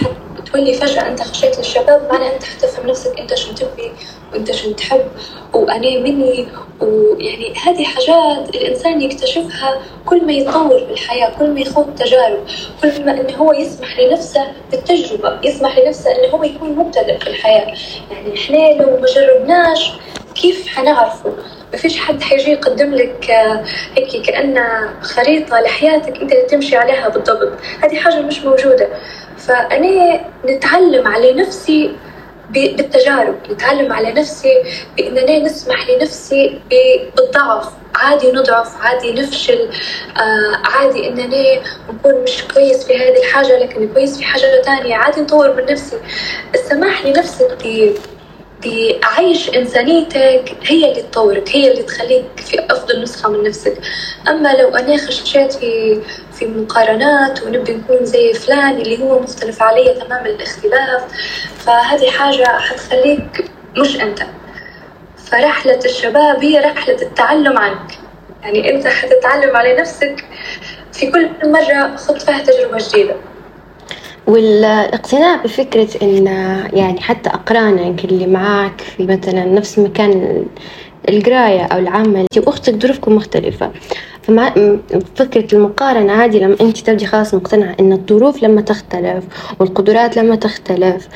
تولي 0.53 0.75
فجأة 0.75 1.09
أنت 1.09 1.23
خشيت 1.23 1.59
للشباب 1.59 2.09
معناها 2.13 2.35
أنت 2.35 2.45
حتفهم 2.45 2.87
نفسك 2.87 3.21
شو 3.35 3.53
تبي 3.53 3.93
وأنت 4.33 4.53
شو 4.53 4.73
تحب 4.73 5.05
وأنا 5.53 5.99
مني 6.01 6.47
ويعني 6.81 7.55
هذه 7.67 7.85
حاجات 7.85 8.49
الإنسان 8.55 9.03
يكتشفها 9.03 9.83
كل 10.07 10.27
ما 10.27 10.33
يتطور 10.33 10.79
في 10.87 10.93
الحياة 10.93 11.33
كل 11.39 11.51
ما 11.51 11.61
يخوض 11.61 11.95
تجارب 11.95 12.45
كل 12.83 13.05
ما 13.05 13.21
إنه 13.21 13.37
هو 13.37 13.53
يسمح 13.53 13.99
لنفسه 13.99 14.47
بالتجربة 14.71 15.39
يسمح 15.43 15.79
لنفسه 15.79 16.11
إنه 16.11 16.29
هو 16.29 16.45
يكون 16.45 16.71
مبتدئ 16.71 17.19
في 17.19 17.27
الحياة. 17.27 17.75
يعني 18.11 18.35
إحنا 18.37 18.83
لو 18.83 19.01
ما 19.01 19.07
جربناش 19.07 19.93
كيف 20.35 20.69
حنعرفه؟ 20.69 21.33
ما 21.73 21.79
فيش 21.79 21.99
حد 21.99 22.23
حيجي 22.23 22.51
يقدم 22.51 22.95
لك 22.95 23.31
آه، 23.31 23.65
هيك 23.97 24.23
كأنه 24.27 24.91
خريطة 25.01 25.61
لحياتك 25.61 26.21
أنت 26.23 26.33
اللي 26.33 26.43
تمشي 26.43 26.77
عليها 26.77 27.09
بالضبط. 27.09 27.53
هذه 27.83 27.97
حاجة 27.97 28.21
مش 28.21 28.41
موجودة. 28.45 28.89
فأنا 29.39 30.21
نتعلم 30.47 31.09
على 31.09 31.33
نفسي 31.33 31.97
بالتجارب. 32.53 33.37
نتعلم 33.51 33.93
على 33.93 34.13
نفسي 34.13 34.63
بأننا 34.97 35.39
نسمح 35.39 35.89
لنفسي 35.89 36.61
بالضعف. 37.17 37.69
عادي 37.95 38.33
نضعف 38.33 38.77
عادي 38.83 39.13
نفشل. 39.13 39.71
آه 40.17 40.69
عادي 40.69 41.09
إننا 41.09 41.63
نكون 41.91 42.15
مش 42.23 42.45
كويس 42.55 42.85
في 42.85 42.97
هذه 42.97 43.19
الحاجة 43.19 43.59
لكن 43.59 43.89
كويس 43.89 44.19
في 44.19 44.25
حاجة 44.25 44.63
تانية. 44.65 44.95
عادي 44.95 45.21
نطور 45.21 45.55
من 45.55 45.67
نفسي. 45.67 45.97
السماح 46.55 47.07
لنفسك 47.07 47.59
بعيش 48.65 49.51
إنسانيتك 49.51 50.57
هي 50.63 50.91
اللي 50.91 51.03
تطورك 51.03 51.49
هي 51.57 51.71
اللي 51.71 51.83
تخليك 51.83 52.25
في 52.37 52.61
أفضل 52.71 53.03
نسخة 53.03 53.29
من 53.29 53.49
نفسك. 53.49 53.79
أما 54.29 54.49
لو 54.49 54.69
أنا 54.69 54.97
خشيت 54.97 55.53
في 55.53 56.01
في 56.43 56.49
مقارنات 56.49 57.43
ونبي 57.43 57.73
نكون 57.73 58.05
زي 58.05 58.33
فلان 58.33 58.77
اللي 58.77 59.03
هو 59.03 59.21
مختلف 59.21 59.63
علي 59.63 59.95
تمام 59.95 60.27
الاختلاف 60.27 61.03
فهذه 61.59 62.11
حاجة 62.11 62.59
حتخليك 62.59 63.45
مش 63.77 64.01
أنت. 64.01 64.19
فرحلة 65.17 65.79
الشباب 65.85 66.45
هي 66.45 66.59
رحلة 66.59 67.03
التعلم 67.03 67.59
عنك. 67.59 67.99
يعني 68.43 68.71
أنت 68.71 68.87
حتتعلم 68.87 69.57
على 69.57 69.77
نفسك 69.77 70.25
في 70.93 71.11
كل 71.11 71.29
مرة 71.45 71.97
خذ 71.97 72.21
فيها 72.21 72.43
تجربة 72.43 72.79
جديدة. 72.89 73.15
والاقتناع 74.27 75.37
بفكرة 75.37 75.89
إن 76.03 76.27
يعني 76.73 77.01
حتى 77.01 77.31
أقرانك 77.31 78.05
اللي 78.05 78.27
معاك 78.27 78.81
في 78.81 79.07
مثلا 79.07 79.45
نفس 79.45 79.79
مكان 79.79 80.47
القراية 81.09 81.63
أو 81.63 81.79
العمل 81.79 82.27
وأختك 82.47 82.75
ظروفكم 82.75 83.17
مختلفة. 83.17 83.71
فمع 84.23 84.55
فكرة 85.17 85.55
المقارنة 85.55 86.13
عادي 86.13 86.39
لما 86.39 86.57
أنت 86.61 86.79
تبدي 86.79 87.07
خلاص 87.07 87.35
مقتنعة 87.35 87.77
إن 87.81 87.93
الظروف 87.93 88.43
لما 88.43 88.61
تختلف 88.61 89.25
والقدرات 89.61 90.17
لما 90.17 90.37
تختلف 90.37 91.09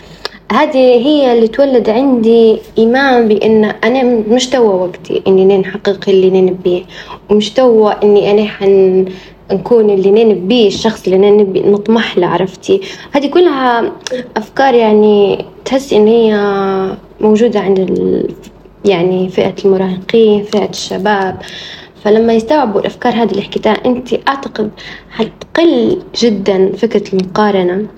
هذه 0.52 0.76
هي 0.78 1.32
اللي 1.32 1.48
تولد 1.48 1.90
عندي 1.90 2.58
إيمان 2.78 3.28
بإن 3.28 3.64
أنا 3.64 4.02
مش 4.28 4.48
توا 4.48 4.74
وقتي 4.74 5.22
إني 5.26 5.58
نحقق 5.58 6.08
اللي 6.08 6.40
نبيه 6.40 6.82
ومش 7.30 7.50
توا 7.50 8.04
إني 8.04 8.30
أنا 8.30 8.44
حن 8.44 9.04
نكون 9.52 9.90
اللي 9.90 10.24
نبيه 10.24 10.68
الشخص 10.68 11.04
اللي 11.08 11.30
نبي 11.30 11.60
نطمح 11.60 12.18
له 12.18 12.26
عرفتي 12.26 12.80
هذه 13.12 13.26
كلها 13.26 13.92
أفكار 14.36 14.74
يعني 14.74 15.44
تحس 15.64 15.92
إن 15.92 16.06
هي 16.06 16.36
موجودة 17.20 17.60
عند. 17.60 18.26
يعني 18.84 19.28
فئة 19.28 19.54
المراهقين 19.64 20.44
فئة 20.44 20.70
الشباب 20.70 21.36
فلما 22.06 22.32
يستوعبوا 22.32 22.80
الأفكار 22.80 23.12
هذه 23.12 23.30
اللي 23.30 23.42
حكيتها 23.42 23.72
أنت 23.72 24.28
أعتقد 24.28 24.70
حتقل 25.10 26.02
جدا 26.16 26.72
فكرة 26.72 27.14
المقارنة. 27.14 27.88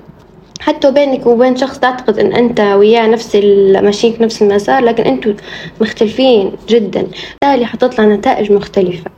حتى 0.60 0.90
بينك 0.90 1.26
وبين 1.26 1.56
شخص 1.56 1.78
تعتقد 1.78 2.18
إن 2.18 2.32
أنت 2.32 2.60
وياه 2.60 3.06
نفس 3.06 3.36
ماشيين 3.82 4.16
في 4.16 4.22
نفس 4.22 4.42
المسار 4.42 4.84
لكن 4.84 5.02
أنتم 5.02 5.36
مختلفين 5.80 6.56
جدا. 6.68 7.02
بالتالي 7.02 7.66
حتطلع 7.66 8.04
نتائج 8.04 8.52
مختلفة 8.52 9.10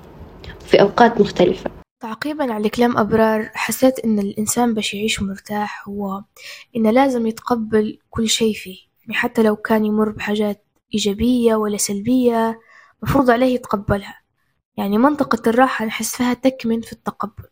في 0.67 0.81
أوقات 0.81 1.21
مختلفة. 1.21 1.71
تعقيبا 2.01 2.53
على 2.53 2.69
كلام 2.69 2.99
أبرار 2.99 3.51
حسيت 3.55 3.99
إن 3.99 4.19
الإنسان 4.19 4.75
باش 4.75 4.95
يعيش 4.95 5.23
مرتاح 5.23 5.89
هو 5.89 6.23
إنه 6.77 6.91
لازم 6.91 7.27
يتقبل 7.27 7.99
كل 8.11 8.29
شي 8.29 8.55
فيه. 8.55 8.79
يعني 9.03 9.15
حتى 9.15 9.43
لو 9.43 9.57
كان 9.57 9.85
يمر 9.85 10.11
بحاجات 10.11 10.65
إيجابية 10.95 11.55
ولا 11.55 11.77
سلبية 11.77 12.61
مفروض 13.03 13.31
عليه 13.31 13.55
يتقبلها. 13.55 14.20
يعني 14.77 14.99
منطقة 14.99 15.51
الراحة 15.51 15.85
نحس 15.85 16.17
فيها 16.17 16.35
تكمن 16.35 16.81
في 16.81 16.93
التقبل. 16.93 17.45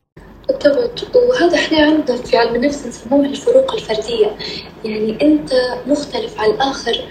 بالضبط 0.49 1.17
وهذا 1.17 1.55
إحنا 1.55 1.79
عندنا 1.79 2.17
في 2.17 2.37
علم 2.37 2.55
النفس 2.55 2.87
نسموه 2.87 3.27
الفروق 3.27 3.75
الفردية. 3.75 4.37
يعني 4.85 5.23
أنت 5.23 5.53
مختلف 5.87 6.41
عن 6.41 6.51
الآخر 6.51 7.05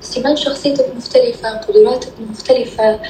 سمات 0.00 0.38
شخصيتك 0.38 0.96
مختلفة 0.96 1.58
قدراتك 1.58 2.12
مختلفة 2.30 3.00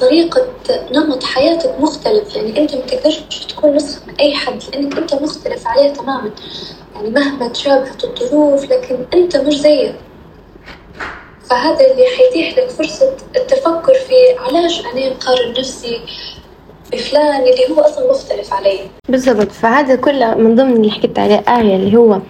طريقة 0.00 0.46
نمط 0.92 1.24
حياتك 1.24 1.80
مختلف. 1.80 2.36
يعني 2.36 2.60
أنت 2.60 2.74
ما 2.74 2.80
تقدرش 2.80 3.46
تكون 3.48 3.74
نسخة 3.76 4.06
من 4.06 4.14
أي 4.20 4.34
حد 4.34 4.62
لأنك 4.72 4.98
أنت 4.98 5.14
مختلف 5.14 5.66
عليه 5.66 5.92
تماما. 5.92 6.30
يعني 6.94 7.10
مهما 7.10 7.48
تشابهت 7.48 8.04
الظروف 8.04 8.64
لكن 8.64 9.06
أنت 9.14 9.36
مش 9.36 9.54
زيه 9.54 9.98
فهذا 11.50 11.80
اللي 11.92 12.04
حيتيح 12.18 12.58
لك 12.58 12.70
فرصة 12.70 13.12
التفكر 13.36 13.94
في 13.94 14.38
علاش 14.38 14.80
أنا 14.80 15.10
مقارن 15.10 15.50
نفسي 15.58 16.00
بفلان 16.92 17.40
اللي 17.40 17.70
هو 17.70 17.80
أصلا 17.80 18.10
مختلف 18.10 18.52
علي. 18.52 18.80
بالضبط. 19.08 19.52
فهذا 19.52 19.96
كله 19.96 20.34
من 20.34 20.54
ضمن 20.56 20.76
اللي 20.76 20.90
حكيت 20.90 21.18
عليه 21.18 21.44
آية 21.48 21.76
اللي 21.76 21.96
هو 21.96 22.20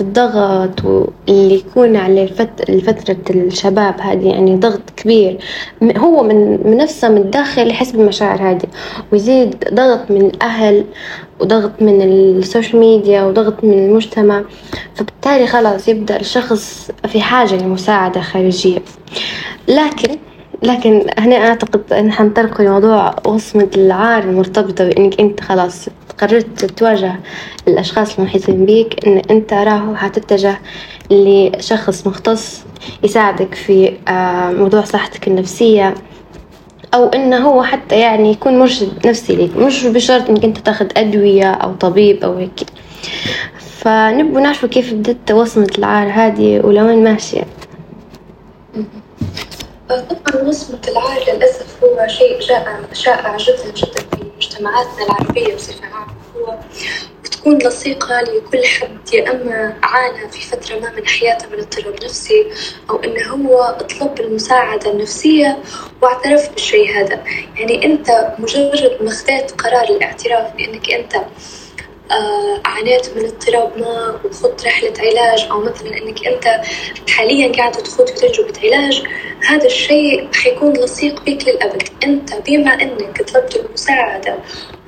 الضغط 0.00 0.84
واللي 0.84 1.54
يكون 1.54 1.96
على 1.96 2.26
فترة 2.86 3.16
الشباب 3.30 4.00
هذه 4.00 4.28
يعني 4.28 4.56
ضغط 4.56 4.90
كبير. 4.96 5.38
هو 5.82 6.22
من 6.22 6.76
نفسه 6.76 7.08
من 7.08 7.16
الداخل 7.16 7.70
يحس 7.70 7.90
بالمشاعر 7.90 8.50
هذه 8.50 8.66
ويزيد 9.12 9.64
ضغط 9.74 10.10
من 10.10 10.20
الأهل 10.20 10.84
وضغط 11.40 11.82
من 11.82 12.02
ال 12.02 12.13
social 12.13 12.80
media 12.80 13.22
وضغط 13.22 13.64
من 13.64 13.72
المجتمع. 13.72 14.44
فبالتالي 14.94 15.46
خلاص 15.46 15.88
يبدأ 15.88 16.20
الشخص 16.20 16.90
في 17.08 17.20
حاجة 17.20 17.54
لمساعدة 17.54 18.20
خارجية. 18.20 18.78
لكن 19.68 20.16
لكن 20.62 21.06
هنا 21.18 21.36
أعتقد 21.36 21.92
أن 21.92 22.12
حنتطرق 22.12 22.60
لموضوع 22.60 23.14
وصمة 23.24 23.68
العار 23.76 24.22
المرتبطة 24.22 24.84
بإنك 24.84 25.20
أنت 25.20 25.40
خلاص 25.40 25.88
قررت 26.18 26.64
تواجه 26.64 27.14
الأشخاص 27.68 28.18
المحيطين 28.18 28.66
بيك 28.66 29.06
إن 29.06 29.22
أنت 29.30 29.52
راهو 29.52 29.94
حتتجه 29.94 30.58
لشخص 31.10 32.06
مختص 32.06 32.64
يساعدك 33.02 33.54
في 33.54 33.92
آه، 34.08 34.50
موضوع 34.50 34.80
صحتك 34.84 35.28
النفسية 35.28 35.94
أو 36.94 37.08
إنه 37.08 37.36
هو 37.36 37.62
حتى 37.62 38.00
يعني 38.00 38.30
يكون 38.30 38.58
مرشد 38.58 39.06
نفسي 39.06 39.36
ليك 39.36 39.56
مش 39.56 39.86
بشرط 39.86 40.30
إنك 40.30 40.44
أنت 40.44 40.58
تاخذ 40.58 40.86
أدوية 40.96 41.50
أو 41.50 41.72
طبيب 41.72 42.24
أو 42.24 42.36
هيك. 42.36 42.60
فنبغى 43.58 44.42
نعرف 44.42 44.66
كيف 44.66 44.94
بدت 44.94 45.32
وصمة 45.32 45.70
العار 45.78 46.10
هذه 46.10 46.60
ولوين 46.66 47.04
ماشية. 47.04 47.44
طبعا 49.88 50.42
وصمة 50.42 50.80
العار 50.88 51.20
للأسف 51.20 51.84
هو 51.84 52.06
شيء 52.08 52.40
شائع 52.40 52.80
شائع 52.92 53.36
جدا 53.36 53.70
جدا 53.70 54.00
في 54.00 54.24
مجتمعاتنا 54.36 55.04
العربية 55.06 55.54
بصفة 55.54 55.86
عامة. 55.86 56.12
هو 56.36 56.58
تكون 57.24 57.58
لصيقة 57.58 58.20
لكل 58.20 58.64
حد 58.66 59.14
يا 59.14 59.30
أما 59.30 59.76
عانى 59.82 60.28
في 60.28 60.40
فترة 60.40 60.78
ما 60.78 60.90
من 60.90 61.06
حياته 61.06 61.48
من 61.48 61.58
اضطراب 61.58 62.04
نفسي 62.04 62.46
أو 62.90 62.96
إنه 62.96 63.26
هو 63.26 63.78
طلب 64.00 64.20
المساعدة 64.20 64.90
النفسية 64.90 65.58
واعترف 66.02 66.50
بالشيء 66.52 66.90
هذا. 67.00 67.24
يعني 67.56 67.84
أنت 67.84 68.34
مجرد 68.38 68.98
ما 69.00 69.10
خذيت 69.10 69.50
قرار 69.50 69.84
الاعتراف 69.84 70.52
بأنك 70.56 70.90
أنت 70.90 71.16
عانيت 72.64 73.16
من 73.16 73.24
اضطراب 73.24 73.78
ما 73.78 74.20
وخذت 74.24 74.64
رحلة 74.66 74.92
علاج 74.98 75.46
أو 75.50 75.60
مثلا 75.60 75.98
إنك 75.98 76.26
أنت 76.26 76.60
حاليا 77.08 77.52
قاعدة 77.52 77.80
تخوض 77.80 78.06
تجربة 78.06 78.52
علاج 78.64 79.02
هذا 79.48 79.66
الشيء 79.66 80.28
حيكون 80.34 80.72
لصيق 80.72 81.22
بك 81.22 81.48
للأبد. 81.48 81.82
أنت 82.04 82.34
بما 82.46 82.74
أنك 82.74 83.22
طلبت 83.22 83.56
المساعدة 83.56 84.38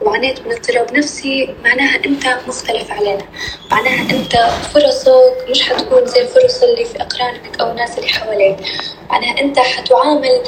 وعانيت 0.01 0.47
من 0.47 0.53
اضطراب 0.53 0.93
نفسي 0.93 1.55
معناها 1.65 2.05
أنت 2.07 2.39
مختلف 2.49 2.91
علينا. 2.91 3.25
معناها 3.71 4.11
أنت 4.11 4.37
فرصك 4.75 5.51
مش 5.51 5.63
حتكون 5.63 6.07
زي 6.07 6.21
الفرص 6.21 6.63
اللي 6.63 6.85
في 6.85 7.03
أقرانك 7.03 7.61
أو 7.61 7.71
الناس 7.71 7.99
اللي 7.99 8.09
حواليك. 8.09 8.57
معناها 9.11 9.41
أنت 9.41 9.59
حتعامل 9.59 10.43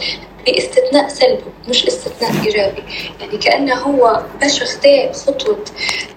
باستثناء 0.47 1.09
سلبي 1.09 1.43
مش 1.69 1.87
استثناء 1.87 2.47
إيجابي. 2.47 2.83
يعني 3.21 3.39
كأنه 3.39 3.75
هو 3.75 4.23
باش 4.41 4.63
خذا 4.63 5.13
خطوة 5.13 5.59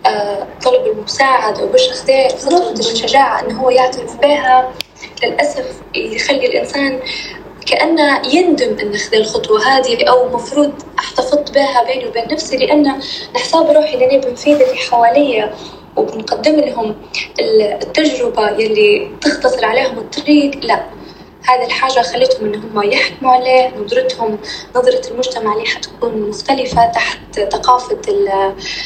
آه 0.05 0.47
طلب 0.65 0.87
المساعدة 0.87 1.63
وباش 1.63 1.89
خذا 1.89 2.27
خطوة 2.29 2.79
الشجاعة 2.79 3.41
إنه 3.41 3.61
هو 3.61 3.69
يعترف 3.69 4.15
بها. 4.15 4.71
للأسف 5.23 5.65
يخلي 5.95 6.45
الإنسان 6.45 6.99
كأنه 7.65 8.27
يندم 8.35 8.77
إن 8.79 8.97
خذ 8.97 9.15
الخطوة 9.15 9.67
هذه 9.67 10.03
أو 10.03 10.29
مفروض 10.29 10.71
أحتفظت 10.99 11.51
بها 11.51 11.83
بيني 11.83 12.07
وبين 12.07 12.23
نفسي 12.31 12.57
لأن 12.57 12.99
نحساب 13.35 13.69
روحي 13.69 13.97
لأني 13.97 14.17
بنفيد 14.17 14.61
اللي 14.61 14.75
حواليا 14.75 15.53
وبنقدم 15.95 16.55
لهم 16.55 16.95
التجربة 17.39 18.49
يلي 18.49 19.11
تختصر 19.21 19.65
عليهم 19.65 19.97
الطريق 19.97 20.65
لا. 20.65 20.85
هذه 21.47 21.65
الحاجة 21.65 22.01
خلتهم 22.01 22.53
إن 22.53 22.55
هم 22.55 22.83
يحكموا 22.91 23.31
عليه 23.31 23.77
نظرتهم 23.77 24.39
نظرة 24.75 25.11
المجتمع 25.11 25.51
عليه 25.51 25.65
حتكون 25.65 26.29
مختلفة 26.29 26.91
تحت 26.91 27.39
ثقافة 27.39 28.01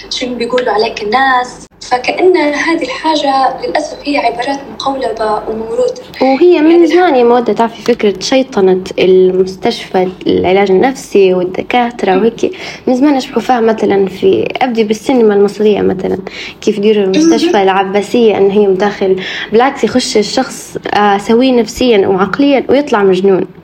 شنو 0.10 0.36
بيقولوا 0.36 0.74
عليك 0.74 1.04
الناس. 1.04 1.69
فكأن 1.82 2.38
هذه 2.38 2.84
الحاجة 2.84 3.58
للأسف 3.64 3.98
هي 4.04 4.18
عبارات 4.18 4.60
مقولبة 4.74 5.50
وموروثة 5.50 6.04
وهي 6.22 6.62
من 6.62 6.72
يعني 6.72 6.88
زمان 6.88 7.16
يا 7.16 7.24
مودة 7.24 7.54
تعرفي 7.54 7.82
فكرة 7.82 8.20
شيطنة 8.20 8.84
المستشفى 9.00 10.08
العلاج 10.28 10.72
النفسي 10.72 11.34
والدكاترة 11.34 12.18
وهيك. 12.18 12.56
من 12.88 12.96
زمان 12.96 13.16
أشوفها 13.16 13.60
مثلا 13.60 14.06
في 14.06 14.48
أبدي 14.62 14.84
بالسينما 14.84 15.34
المصرية 15.34 15.82
مثلا 15.82 16.18
كيف 16.62 16.78
يديروا 16.78 17.04
المستشفى 17.04 17.64
العباسية 17.64 18.38
إن 18.38 18.52
هي 18.52 18.68
مداخل 18.68 19.22
بالعكس 19.52 19.84
يخش 19.84 20.18
الشخص 20.18 20.78
آه، 20.94 21.18
سوي 21.18 21.52
نفسيا 21.52 22.08
وعقليا 22.08 22.66
ويطلع 22.70 23.04
مجنون. 23.04 23.59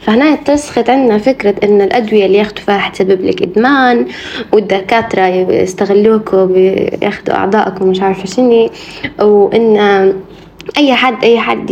فهنا 0.00 0.24
اتسخت 0.34 0.90
عندنا 0.90 1.18
فكرة 1.18 1.54
إن 1.64 1.80
الأدوية 1.82 2.26
اللي 2.26 2.38
ياخدوا 2.38 2.64
فيها 2.64 2.78
حتسبب 2.78 3.24
لك 3.24 3.42
إدمان 3.42 4.06
والدكاترة 4.52 5.26
يستغلوكوا 5.26 6.44
بياخدوا 6.44 7.34
أعضائكم 7.34 7.88
مش 7.88 8.00
عارفة 8.00 8.24
شنو 8.26 8.70
وإن 9.20 9.76
أي 10.76 10.94
حد 10.94 11.24
أي 11.24 11.38
حد 11.40 11.70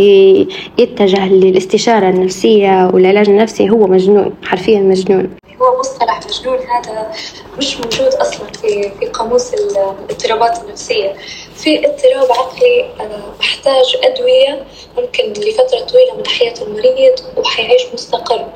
يتجه 0.78 1.28
للاستشارة 1.28 2.08
النفسية 2.08 2.90
والعلاج 2.94 3.28
النفسي 3.28 3.70
هو 3.70 3.86
مجنون 3.86 4.34
حرفيا 4.44 4.80
مجنون. 4.80 5.30
هو 5.62 5.80
مصطلح 5.80 6.20
مجنون 6.28 6.56
هذا 6.58 7.12
مش 7.58 7.76
موجود 7.76 8.12
أصلا 8.20 8.46
في 8.62 8.90
في 9.00 9.06
قاموس 9.06 9.54
الاضطرابات 9.54 10.58
النفسية. 10.64 11.12
في 11.58 11.86
اضطراب 11.86 12.32
عقلي 12.32 12.90
محتاج 13.40 13.96
أدوية 14.02 14.64
ممكن 14.96 15.32
لفترة 15.32 15.80
طويلة 15.80 16.16
من 16.16 16.26
حياة 16.26 16.54
المريض 16.62 17.14
وحيعيش 17.36 17.82
مستقر. 17.94 18.48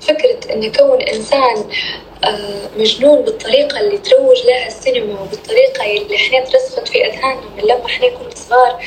فكرة 0.00 0.54
إن 0.54 0.72
كون 0.72 1.00
إنسان 1.02 1.64
آه، 2.24 2.68
مجنون 2.78 3.24
بالطريقة 3.24 3.80
اللي 3.80 3.98
تروج 3.98 4.36
لها 4.46 4.66
السينما 4.66 5.20
وبالطريقة 5.20 5.84
اللي 5.84 6.16
إحنا 6.16 6.44
ترسخت 6.44 6.88
في 6.88 7.06
أذهاننا 7.06 7.40
من 7.56 7.62
لما 7.62 7.86
إحنا 7.86 8.08
كنا 8.08 8.34
صغار 8.34 8.82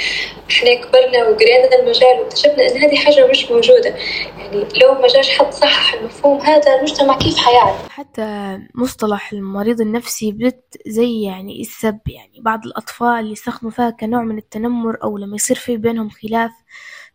إحنا 0.52 0.73
كبرنا 0.73 1.28
وقرينا 1.30 1.76
المجال 1.80 2.19
واكتشفنا 2.19 2.67
إن 2.67 2.78
هذه 2.78 2.95
حاجة 2.95 3.28
مش 3.28 3.52
موجودة. 3.52 3.95
يعني 4.38 4.67
لو 4.82 4.93
ما 4.93 5.08
جاش 5.08 5.30
حد 5.30 5.54
صحح 5.54 5.93
المفهوم 5.93 6.39
هذا 6.41 6.76
المجتمع 6.76 7.17
كيف 7.17 7.38
حيعرف؟ 7.38 7.89
حتى 7.89 8.60
مصطلح 8.76 9.34
المريض 9.34 9.82
النفسي 9.82 10.32
بدت 10.32 10.78
زي 10.88 11.21
يعني 11.23 11.62
السب 11.62 11.99
يعني 12.08 12.41
بعض 12.41 12.65
الأطفال 12.65 13.32
يستخدموا 13.32 13.71
فيها 13.71 13.89
كنوع 13.89 14.23
من 14.23 14.38
التنمر 14.38 14.97
أو 15.04 15.17
لما 15.17 15.36
يصير 15.36 15.58
في 15.58 15.78
بينهم 15.78 16.10
خلاف 16.10 16.52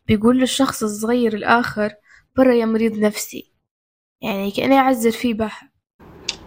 بيقول 0.07 0.39
للشخص 0.39 0.83
الصغير 0.83 1.35
الآخر 1.35 1.95
برا 2.37 2.55
يا 2.55 2.65
مريض 2.65 2.99
نفسي. 2.99 3.48
يعني 4.23 4.51
كأنه 4.51 4.75
يعزر 4.75 5.11
فيه 5.11 5.35
بحر 5.35 5.67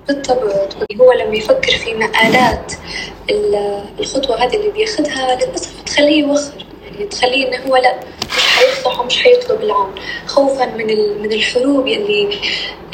بالضبط. 0.08 0.78
هو 1.02 1.12
لما 1.14 1.36
يفكر 1.36 1.72
في 1.72 1.94
مآلات 1.94 2.74
الخطوة 4.00 4.44
هذه 4.44 4.56
اللي 4.56 4.72
بياخدها 4.72 5.36
للأسف 5.36 5.82
تخليه 5.86 6.24
يوخر. 6.24 6.66
يعني 6.92 7.06
تخليه 7.06 7.48
إنه 7.48 7.66
هو 7.68 7.76
لأ 7.76 8.00
مش 8.38 8.48
حيفضح 8.48 9.00
ومش 9.00 9.24
حيطلب 9.24 9.62
العون. 9.62 9.96
خوفا 10.26 10.66
من 10.66 10.88
من 11.22 11.32
الحروب 11.32 11.88
اللي 11.88 12.30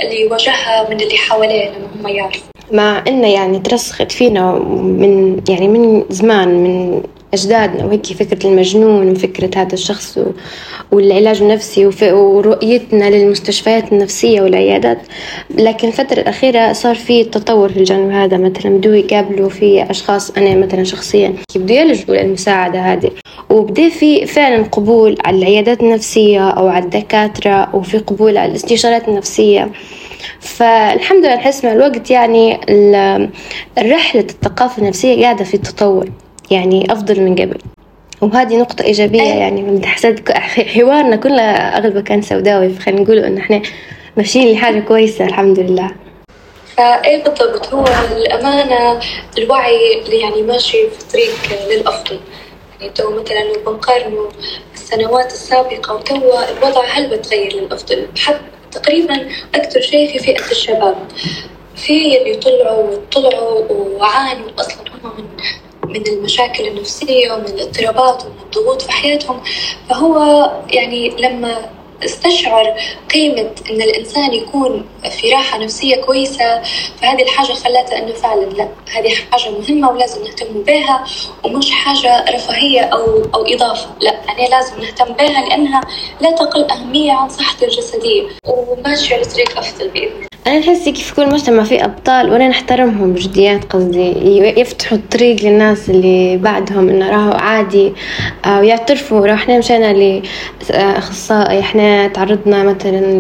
اللي 0.01 0.21
يواجهها 0.21 0.89
من 0.89 1.01
اللي 1.01 1.17
حواليه 1.17 1.69
لما 1.69 1.87
هم 1.95 2.07
يعرفوا. 2.07 2.47
مع 2.71 3.03
إنه 3.07 3.33
يعني 3.33 3.59
ترسخت 3.59 4.11
فينا 4.11 4.51
من 4.51 5.41
يعني 5.49 5.67
من 5.67 6.05
زمان 6.09 6.63
من 6.63 7.03
أجدادنا 7.33 7.85
وهيك 7.85 8.05
فكرة 8.05 8.47
المجنون 8.47 9.11
وفكرة 9.11 9.61
هذا 9.61 9.73
الشخص 9.73 10.19
والعلاج 10.91 11.41
النفسي 11.41 11.89
ورؤيتنا 12.11 13.09
للمستشفيات 13.09 13.91
النفسية 13.91 14.41
والعيادات. 14.41 14.97
لكن 15.55 15.87
الفترة 15.87 16.19
الأخيرة 16.19 16.73
صار 16.73 16.95
في 16.95 17.23
تطور 17.23 17.69
في 17.69 17.79
الجانب 17.79 18.11
هذا. 18.11 18.37
مثلا 18.37 18.77
بدو 18.77 18.93
يقابلوا 18.93 19.49
في 19.49 19.91
أشخاص 19.91 20.31
أنا 20.31 20.55
مثلا 20.55 20.83
شخصيا 20.83 21.33
بدو 21.55 21.73
يلجوا 21.73 22.15
للمساعدة 22.15 22.79
هذه. 22.79 23.11
وبدأ 23.49 23.89
في 23.89 24.25
فعلا 24.25 24.63
قبول 24.63 25.17
على 25.25 25.37
العيادات 25.37 25.81
النفسية 25.81 26.49
أو 26.49 26.67
على 26.67 26.85
الدكاترة 26.85 27.75
وفي 27.75 27.97
قبول 27.97 28.37
على 28.37 28.51
الاستشارات 28.51 29.07
النفسية. 29.07 29.71
فالحمد 30.39 31.25
لله 31.25 31.35
نحس 31.35 31.65
مع 31.65 31.71
الوقت 31.71 32.11
يعني 32.11 32.53
رحلة 33.79 34.21
الثقافة 34.21 34.81
النفسية 34.81 35.23
قاعدة 35.23 35.43
في 35.43 35.57
تطور. 35.57 36.09
يعني 36.51 36.91
أفضل 36.91 37.21
من 37.21 37.35
قبل. 37.35 37.57
وهذه 38.21 38.57
نقطة 38.57 38.83
إيجابية 38.83 39.21
يعني 39.33 39.61
من 39.61 39.85
حسد 39.85 40.31
حوارنا 40.75 41.15
كله 41.15 41.41
أغلبه 41.51 42.01
كان 42.01 42.21
سوداوي 42.21 42.69
فخلينا 42.69 43.01
نقول 43.01 43.17
إن 43.17 43.37
إحنا 43.37 43.61
ماشيين 44.17 44.53
لحاجة 44.53 44.79
كويسة 44.79 45.25
الحمد 45.25 45.59
لله. 45.59 45.91
فأي 46.77 47.21
بالضبط 47.21 47.73
هو 47.73 47.85
الأمانة 48.17 48.99
الوعي 49.37 50.01
اللي 50.01 50.19
يعني 50.19 50.41
ماشي 50.41 50.89
في 50.89 51.05
طريق 51.11 51.35
للأفضل. 51.69 52.19
يعني 52.79 52.93
تو 52.93 53.21
مثلا 53.21 53.39
لو 53.39 53.71
بنقارنه 53.71 54.29
السنوات 54.73 55.31
السابقة 55.31 55.95
وتوا 55.95 56.51
الوضع 56.51 56.85
هل 56.85 57.17
بتغير 57.17 57.53
للأفضل؟ 57.53 58.07
حتى 58.17 58.39
تقريبا 58.71 59.27
أكثر 59.55 59.81
شيء 59.81 60.11
في 60.11 60.19
فئة 60.19 60.51
الشباب. 60.51 60.95
في 61.75 62.17
اللي 62.17 62.35
طلعوا 62.35 62.83
وطلعوا 62.83 63.61
وعانوا 63.71 64.49
أصلا 64.59 64.83
هم 65.03 65.11
من 65.17 65.25
من 65.87 66.07
المشاكل 66.07 66.67
النفسية 66.67 67.31
ومن 67.31 67.45
الاضطرابات 67.45 68.25
ومن 68.25 68.39
الضغوط 68.45 68.81
في 68.81 68.91
حياتهم. 68.91 69.41
فهو 69.89 70.17
يعني 70.69 71.09
لما 71.09 71.76
استشعر 72.05 72.73
قيمة 73.13 73.49
إن 73.69 73.81
الإنسان 73.81 74.33
يكون 74.33 74.85
في 75.19 75.31
راحة 75.33 75.57
نفسية 75.63 75.95
كويسة 75.95 76.61
فهذه 77.01 77.23
الحاجة 77.23 77.53
خلتها 77.53 77.97
إنه 77.97 78.13
فعلا 78.13 78.45
لا. 78.45 78.67
هذه 78.95 79.09
حاجة 79.31 79.51
مهمة 79.59 79.91
ولازم 79.91 80.23
نهتم 80.23 80.61
بها 80.67 81.03
ومش 81.43 81.71
حاجة 81.71 82.25
رفاهية 82.35 82.81
أو 82.81 83.23
أو 83.35 83.45
إضافة. 83.45 83.87
لا 84.01 84.09
أنا 84.09 84.47
لازم 84.47 84.73
نهتم 84.81 85.13
بها 85.13 85.45
لأنها 85.49 85.81
لا 86.21 86.31
تقل 86.31 86.71
أهمية 86.71 87.11
عن 87.11 87.29
صحتي 87.29 87.65
الجسدية. 87.65 88.23
وماشية 88.47 89.15
على 89.15 89.23
طريق 89.25 89.57
أفضل 89.57 89.87
بإذن 89.87 90.05
الله. 90.05 90.27
أنا 90.47 90.59
نحس 90.59 90.89
كيف 90.89 91.13
كل 91.13 91.29
مجتمع 91.29 91.63
فيه 91.63 91.85
أبطال 91.85 92.31
وأنا 92.31 92.47
نحترمهم 92.47 93.13
بجديات 93.13 93.63
قصدي. 93.73 94.13
يفتحوا 94.59 94.97
الطريق 94.97 95.43
للناس 95.43 95.89
اللي 95.89 96.37
بعدهم 96.37 96.89
إنه 96.89 97.09
راهو 97.09 97.31
عادي 97.31 97.93
آه، 98.45 98.59
ويعترفوا. 98.59 99.27
راح 99.27 99.41
إحنا 99.41 99.57
مشينا 99.57 99.93
لأخصائي 100.69 101.59
إحنا 101.59 101.86
تعرضنا 102.07 102.63
مثلا 102.63 103.19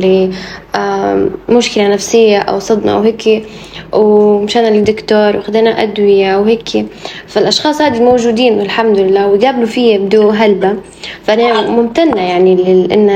لمشكلة 1.49 1.87
نفسية 1.87 2.37
أو 2.37 2.59
صدمة 2.59 2.91
أو 2.91 3.01
هيك 3.01 3.45
ومشينا 3.93 4.67
للدكتور 4.67 5.37
وخدنا 5.37 5.83
أدوية 5.83 6.37
وهيك 6.37 6.85
فالأشخاص 7.27 7.81
هذه 7.81 8.03
موجودين 8.03 8.53
والحمد 8.59 8.99
لله 8.99 9.27
ويقابلوا 9.27 9.65
فيا 9.65 9.97
بدو 9.97 10.29
هلبة. 10.29 10.77
فأنا 11.23 11.69
ممتنة 11.69 12.21
يعني 12.21 12.55
لأن 12.55 13.07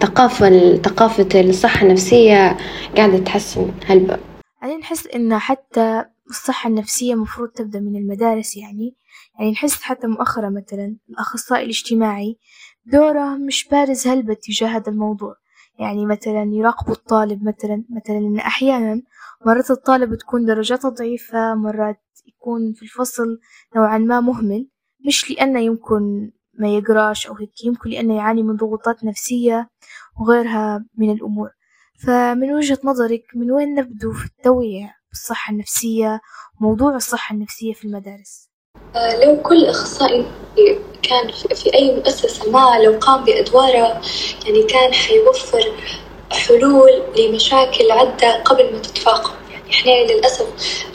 ثقافة 0.00 0.76
ثقافة 0.76 1.40
الصحة 1.40 1.82
النفسية 1.86 2.56
قاعدة 2.96 3.18
تحسن 3.18 3.70
هلبة. 3.86 4.18
أنا 4.62 4.76
نحس 4.76 5.06
إن 5.06 5.38
حتى 5.38 6.04
الصحة 6.30 6.68
النفسية 6.68 7.14
مفروض 7.14 7.48
تبدأ 7.48 7.80
من 7.80 7.96
المدارس 7.96 8.56
يعني. 8.56 8.96
يعني 9.38 9.52
نحس 9.52 9.82
حتى 9.82 10.06
مؤخرا 10.06 10.50
مثلا 10.50 10.96
الأخصائي 11.10 11.64
الاجتماعي 11.64 12.38
دورة 12.86 13.36
مش 13.36 13.68
بارز 13.68 14.06
هلبة 14.06 14.34
تجاه 14.34 14.68
هذا 14.68 14.92
الموضوع 14.92 15.34
يعني 15.78 16.06
مثلا 16.06 16.50
يراقبوا 16.52 16.94
الطالب 16.94 17.44
مثلا 17.44 17.84
مثلا 17.90 18.18
إن 18.18 18.38
أحيانا 18.38 19.02
مرات 19.46 19.70
الطالب 19.70 20.14
تكون 20.14 20.44
درجاته 20.44 20.88
ضعيفة 20.88 21.54
مرات 21.54 22.00
يكون 22.26 22.72
في 22.72 22.82
الفصل 22.82 23.38
نوعا 23.76 23.98
ما 23.98 24.20
مهمل 24.20 24.68
مش 25.06 25.30
لأنه 25.30 25.60
يمكن 25.60 26.30
ما 26.58 26.68
يقراش 26.68 27.26
أو 27.26 27.34
هيك 27.34 27.64
يمكن 27.64 27.90
لأنه 27.90 28.16
يعاني 28.16 28.42
من 28.42 28.56
ضغوطات 28.56 29.04
نفسية 29.04 29.68
وغيرها 30.20 30.84
من 30.98 31.10
الأمور 31.12 31.50
فمن 32.06 32.52
وجهة 32.52 32.78
نظرك 32.84 33.22
من 33.34 33.50
وين 33.50 33.74
نبدو 33.74 34.12
في 34.12 34.26
التوعية 34.26 34.94
بالصحة 35.10 35.52
النفسية 35.52 36.20
وموضوع 36.60 36.96
الصحة 36.96 37.34
النفسية 37.34 37.72
في 37.72 37.84
المدارس؟ 37.84 38.48
آه، 38.96 39.24
لو 39.24 39.42
كل 39.42 39.66
أخصائي 39.66 40.26
كان 41.02 41.30
في 41.54 41.74
أي 41.74 41.94
مؤسسة 41.94 42.50
ما 42.50 42.78
لو 42.84 42.98
قام 43.00 43.24
بأدوارة 43.24 44.00
يعني 44.46 44.62
كان 44.62 44.94
حيوفر 44.94 45.72
حلول 46.32 47.02
لمشاكل 47.18 47.90
عدة 47.90 48.42
قبل 48.42 48.72
ما 48.72 48.78
تتفاقم. 48.78 49.32
يعني 49.50 49.70
إحنا 49.70 50.12
للأسف 50.12 50.46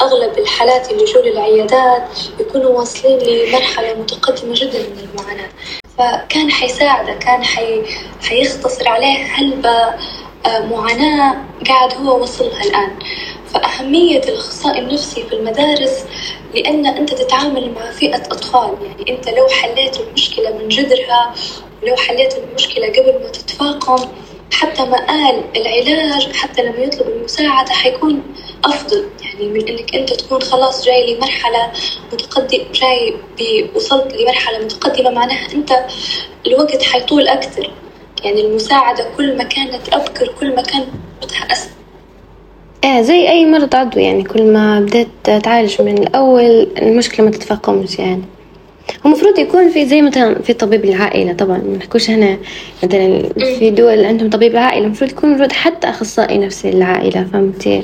أغلب 0.02 0.38
الحالات 0.38 0.91
اللي 0.91 1.04
يجوا 1.04 1.22
للعيادات 1.22 2.04
يكونوا 2.39 2.70
واصلين 2.80 3.20
لمرحلة 3.20 3.93
متقدمة 3.93 4.54
جدا 4.56 4.80
من 4.80 5.10
المعاناة. 5.10 5.50
فكان 5.98 6.52
حيساعده 6.52 7.13
كان 7.13 7.43
حي... 7.43 7.82
حيختصر 8.22 8.88
عليه 8.88 9.24
هلبة 9.24 9.93
آه، 10.46 10.60
معاناة 10.60 11.36
قاعد 11.67 11.93
هو 11.93 12.22
وصلها 12.22 12.63
الآن. 12.63 13.00
فأهمية 13.54 14.20
الأخصائي 14.20 14.80
النفسي 14.80 15.24
في 15.24 15.36
المدارس 15.36 16.04
لأن 16.55 16.86
أنت 16.86 17.13
تتعامل 17.13 17.71
مع 17.71 17.91
فئة 17.91 18.21
أطفال. 18.21 18.77
يعني 18.88 19.12
أنت 19.17 19.29
لو 19.29 19.47
حليت 19.47 19.99
المشكلة 19.99 20.57
من 20.57 20.67
جذرها 20.67 21.33
ولو 21.83 21.95
حليت 21.95 22.38
المشكلة 22.38 22.88
قبل 22.88 23.23
ما 23.23 23.29
تتفاقم 23.29 24.10
حتى 24.51 24.86
مآل 24.86 25.43
العلاج 25.55 26.31
حتى 26.36 26.63
لما 26.63 26.77
يطلب 26.77 27.07
المساعدة 27.07 27.71
حيكون 27.71 28.23
أفضل. 28.65 29.10
يعني 29.21 29.49
من 29.49 29.67
إنك 29.67 29.95
أنت 29.95 30.13
تكون 30.13 30.41
خلاص 30.41 30.86
جاي 30.86 31.15
لمرحلة 31.15 31.71
متقدم 32.13 32.63
جاي 32.73 33.15
وصلت 33.75 34.13
لمرحلة 34.13 34.60
متقدمة 34.60 35.10
معناها 35.10 35.47
أنت 35.53 35.86
الوقت 36.47 36.83
حيطول 36.83 37.27
أكثر. 37.27 37.71
يعني 38.23 38.41
المساعدة 38.41 39.10
كل 39.17 39.38
ما 39.38 39.43
كانت 39.43 39.93
أبكر 39.93 40.27
كل 40.39 40.55
ما 40.55 40.62
كان 40.62 40.88
وقتها 41.21 41.51
أسهل 41.51 41.71
إيه 42.83 43.01
زي 43.01 43.29
أي 43.29 43.45
مرض 43.45 43.75
عضوي 43.75 44.03
يعني 44.03 44.23
كل 44.23 44.43
ما 44.53 44.79
بدأت 44.79 45.07
تعالج 45.43 45.81
من 45.81 45.97
الأول 45.97 46.67
المشكلة 46.81 47.25
ما 47.25 47.31
تتفاقمش 47.31 47.99
يعني. 47.99 48.21
هو 49.05 49.09
المفروض 49.11 49.39
يكون 49.39 49.69
في 49.69 49.85
زي 49.85 50.01
مثلا 50.01 50.41
في 50.41 50.53
طبيب 50.53 50.85
العائلة 50.85 51.33
طبعا 51.33 51.57
ما 51.57 51.77
نحكوش 51.77 52.09
هنا 52.09 52.37
مثلا 52.83 53.23
في 53.59 53.69
دول 53.69 54.05
عندهم 54.05 54.29
طبيب 54.29 54.51
العائلة 54.51 54.85
المفروض 54.85 55.11
يكون 55.11 55.29
المفروض 55.29 55.51
حتى 55.51 55.89
أخصائي 55.89 56.37
نفسي 56.37 56.71
للعائلة 56.71 57.23
فهمتي؟ 57.33 57.83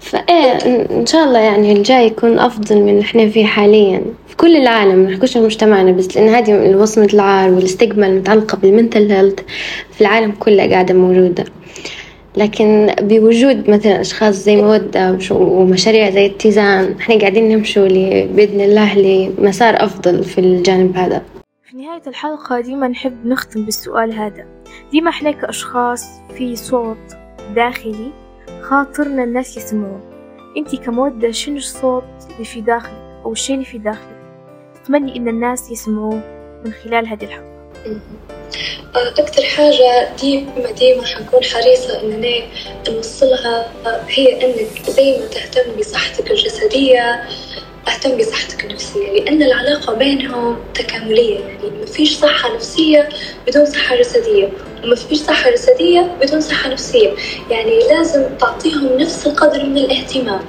فايه 0.00 0.52
إن 0.90 1.06
شاء 1.06 1.24
الله 1.24 1.38
يعني 1.38 1.72
الجاي 1.72 2.06
يكون 2.06 2.38
أفضل 2.38 2.76
من 2.76 2.88
اللي 2.88 3.00
إحنا 3.00 3.28
فيه 3.28 3.44
حاليا. 3.46 4.02
في 4.28 4.36
كل 4.36 4.56
العالم 4.56 4.94
ما 4.98 5.10
نحكوش 5.10 5.32
في 5.32 5.40
مجتمعنا 5.40 5.92
بس 5.92 6.16
لأن 6.16 6.28
هذه 6.28 6.76
وصمة 6.76 7.08
العار 7.14 7.50
والاستجمة 7.50 8.06
المتعلقة 8.06 8.56
بالمنتل 8.56 9.12
هيلث 9.12 9.38
في 9.92 10.00
العالم 10.00 10.32
كله 10.32 10.70
قاعدة 10.70 10.94
موجودة. 10.94 11.44
لكن 12.38 12.94
بوجود 13.00 13.70
مثلا 13.70 14.00
أشخاص 14.00 14.34
زي 14.34 14.56
مودة 14.56 15.18
ومشاريع 15.30 16.10
زي 16.10 16.26
اتزان 16.26 16.94
إحنا 17.00 17.18
قاعدين 17.18 17.48
نمشوا 17.48 17.88
بإذن 18.26 18.60
الله 18.60 18.98
لمسار 18.98 19.84
أفضل 19.84 20.24
في 20.24 20.38
الجانب 20.38 20.96
هذا. 20.96 21.22
في 21.64 21.76
نهاية 21.76 22.02
الحلقة 22.06 22.60
ديما 22.60 22.88
نحب 22.88 23.26
نختم 23.26 23.64
بالسؤال 23.64 24.12
هذا. 24.12 24.46
ديما 24.92 25.10
إحنا 25.10 25.30
كأشخاص 25.30 26.04
في 26.36 26.56
صوت 26.56 27.16
داخلي 27.54 28.12
خاطرنا 28.62 29.24
الناس 29.24 29.56
يسمعوه. 29.56 30.00
انتي 30.56 30.76
كمودة 30.76 31.30
شنو 31.30 31.56
الصوت 31.56 32.04
اللي 32.32 32.44
في 32.44 32.60
داخلك 32.60 33.22
أو 33.24 33.32
الشيء 33.32 33.54
اللي 33.54 33.66
في 33.66 33.78
داخلك؟ 33.78 34.18
تتمني 34.74 35.16
إن 35.16 35.28
الناس 35.28 35.70
يسمعوه 35.70 36.20
من 36.64 36.72
خلال 36.72 37.06
هذه 37.06 37.24
الحلقة. 37.24 37.57
أكتر 38.94 39.42
حاجة 39.42 40.08
ديما 40.20 40.70
ديما 40.78 41.06
حنكون 41.06 41.44
حريصة 41.44 42.00
إنني 42.02 42.44
نوصلها 42.88 43.72
هي 44.08 44.44
إنك 44.44 44.90
زي 44.90 45.18
ما 45.18 45.26
تهتم 45.26 45.72
بصحتك 45.78 46.30
الجسدية 46.30 47.24
أهتم 47.88 48.16
بصحتك 48.16 48.64
النفسية 48.64 49.12
لأن 49.12 49.42
العلاقة 49.42 49.94
بينهم 49.94 50.58
تكاملية 50.74 51.38
يعني 51.38 51.70
ما 51.80 51.86
فيش 51.86 52.16
صحة 52.16 52.54
نفسية 52.54 53.08
بدون 53.46 53.66
صحة 53.66 53.96
جسدية 53.96 54.48
وما 54.84 54.94
فيش 54.94 55.18
صحة 55.18 55.50
جسدية 55.50 56.00
بدون 56.20 56.40
صحة 56.40 56.68
نفسية 56.70 57.10
يعني 57.50 57.78
لازم 57.78 58.24
تعطيهم 58.40 58.98
نفس 58.98 59.26
القدر 59.26 59.64
من 59.64 59.78
الاهتمام. 59.78 60.40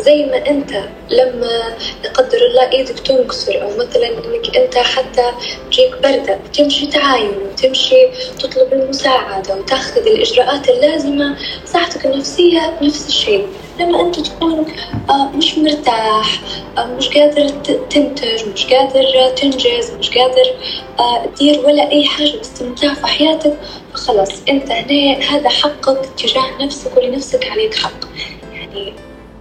زي 0.00 0.24
ما 0.24 0.46
أنت 0.50 0.70
لما 1.10 1.76
لا 2.04 2.10
قدر 2.10 2.38
الله 2.38 2.72
إيدك 2.72 2.98
تنكسر 2.98 3.62
أو 3.62 3.68
مثلا 3.68 4.08
إنك 4.08 4.56
أنت 4.56 4.78
حتى 4.78 5.32
تجيك 5.70 5.92
بردة 6.02 6.38
تمشي 6.52 6.86
تعاين 6.86 7.32
وتمشي 7.42 8.06
تطلب 8.38 8.72
المساعدة 8.72 9.56
وتاخذ 9.56 10.06
الإجراءات 10.06 10.68
اللازمة 10.68 11.36
صحتك 11.66 12.06
النفسية 12.06 12.78
نفس 12.82 13.08
الشيء. 13.08 13.46
لما 13.80 14.00
أنت 14.00 14.20
تكون 14.20 14.66
آه، 15.10 15.30
مش 15.30 15.58
مرتاح 15.58 16.40
آه، 16.78 16.86
مش 16.86 17.08
قادر 17.08 17.48
تنتج 17.90 18.48
مش 18.54 18.66
قادر 18.66 19.28
تنجز 19.36 19.90
مش 19.98 20.10
قادر 20.18 20.54
آه، 20.98 21.26
تدير 21.26 21.66
ولا 21.66 21.90
أي 21.90 22.04
حاجة 22.04 22.36
باستمتاع 22.36 22.94
في 22.94 23.06
حياتك 23.06 23.56
فخلاص 23.94 24.30
أنت 24.48 24.70
هنا 24.70 25.18
هذا 25.18 25.48
حقك 25.48 25.98
تجاه 26.18 26.62
نفسك 26.64 26.96
ولنفسك 26.96 27.50
عليك 27.50 27.74
حق. 27.74 28.04
يعني 28.52 28.92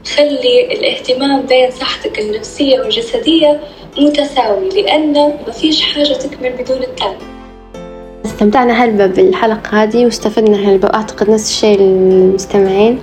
خلي 0.06 0.74
الاهتمام 0.74 1.42
بين 1.42 1.72
صحتك 1.72 2.20
النفسية 2.20 2.80
والجسدية 2.80 3.60
متساوي 3.98 4.70
لأن 4.70 5.14
ما 5.14 5.52
فيش 5.52 5.82
حاجة 5.82 6.14
تكمل 6.14 6.50
بدون 6.50 6.84
الثانية 6.84 7.34
استمتعنا 8.26 8.84
هلبة 8.84 9.06
بالحلقة 9.06 9.84
هذه 9.84 10.06
واستفدنا 10.06 10.58
هلبة 10.58 10.88
وأعتقد 10.88 11.30
نفس 11.30 11.50
الشيء 11.50 11.80
للمستمعين. 11.80 13.00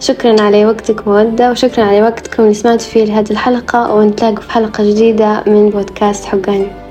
شكرا 0.00 0.42
على 0.42 0.66
وقتك 0.66 1.08
مودة 1.08 1.50
وشكرا 1.50 1.84
على 1.84 2.02
وقتكم 2.02 2.42
اللي 2.42 2.54
سمعتوا 2.54 2.86
فيه 2.86 3.04
لهذه 3.04 3.30
الحلقة 3.30 3.94
ونتلاقوا 3.94 4.40
في 4.40 4.52
حلقة 4.52 4.84
جديدة 4.84 5.42
من 5.46 5.70
بودكاست 5.70 6.24
حقاني. 6.24 6.83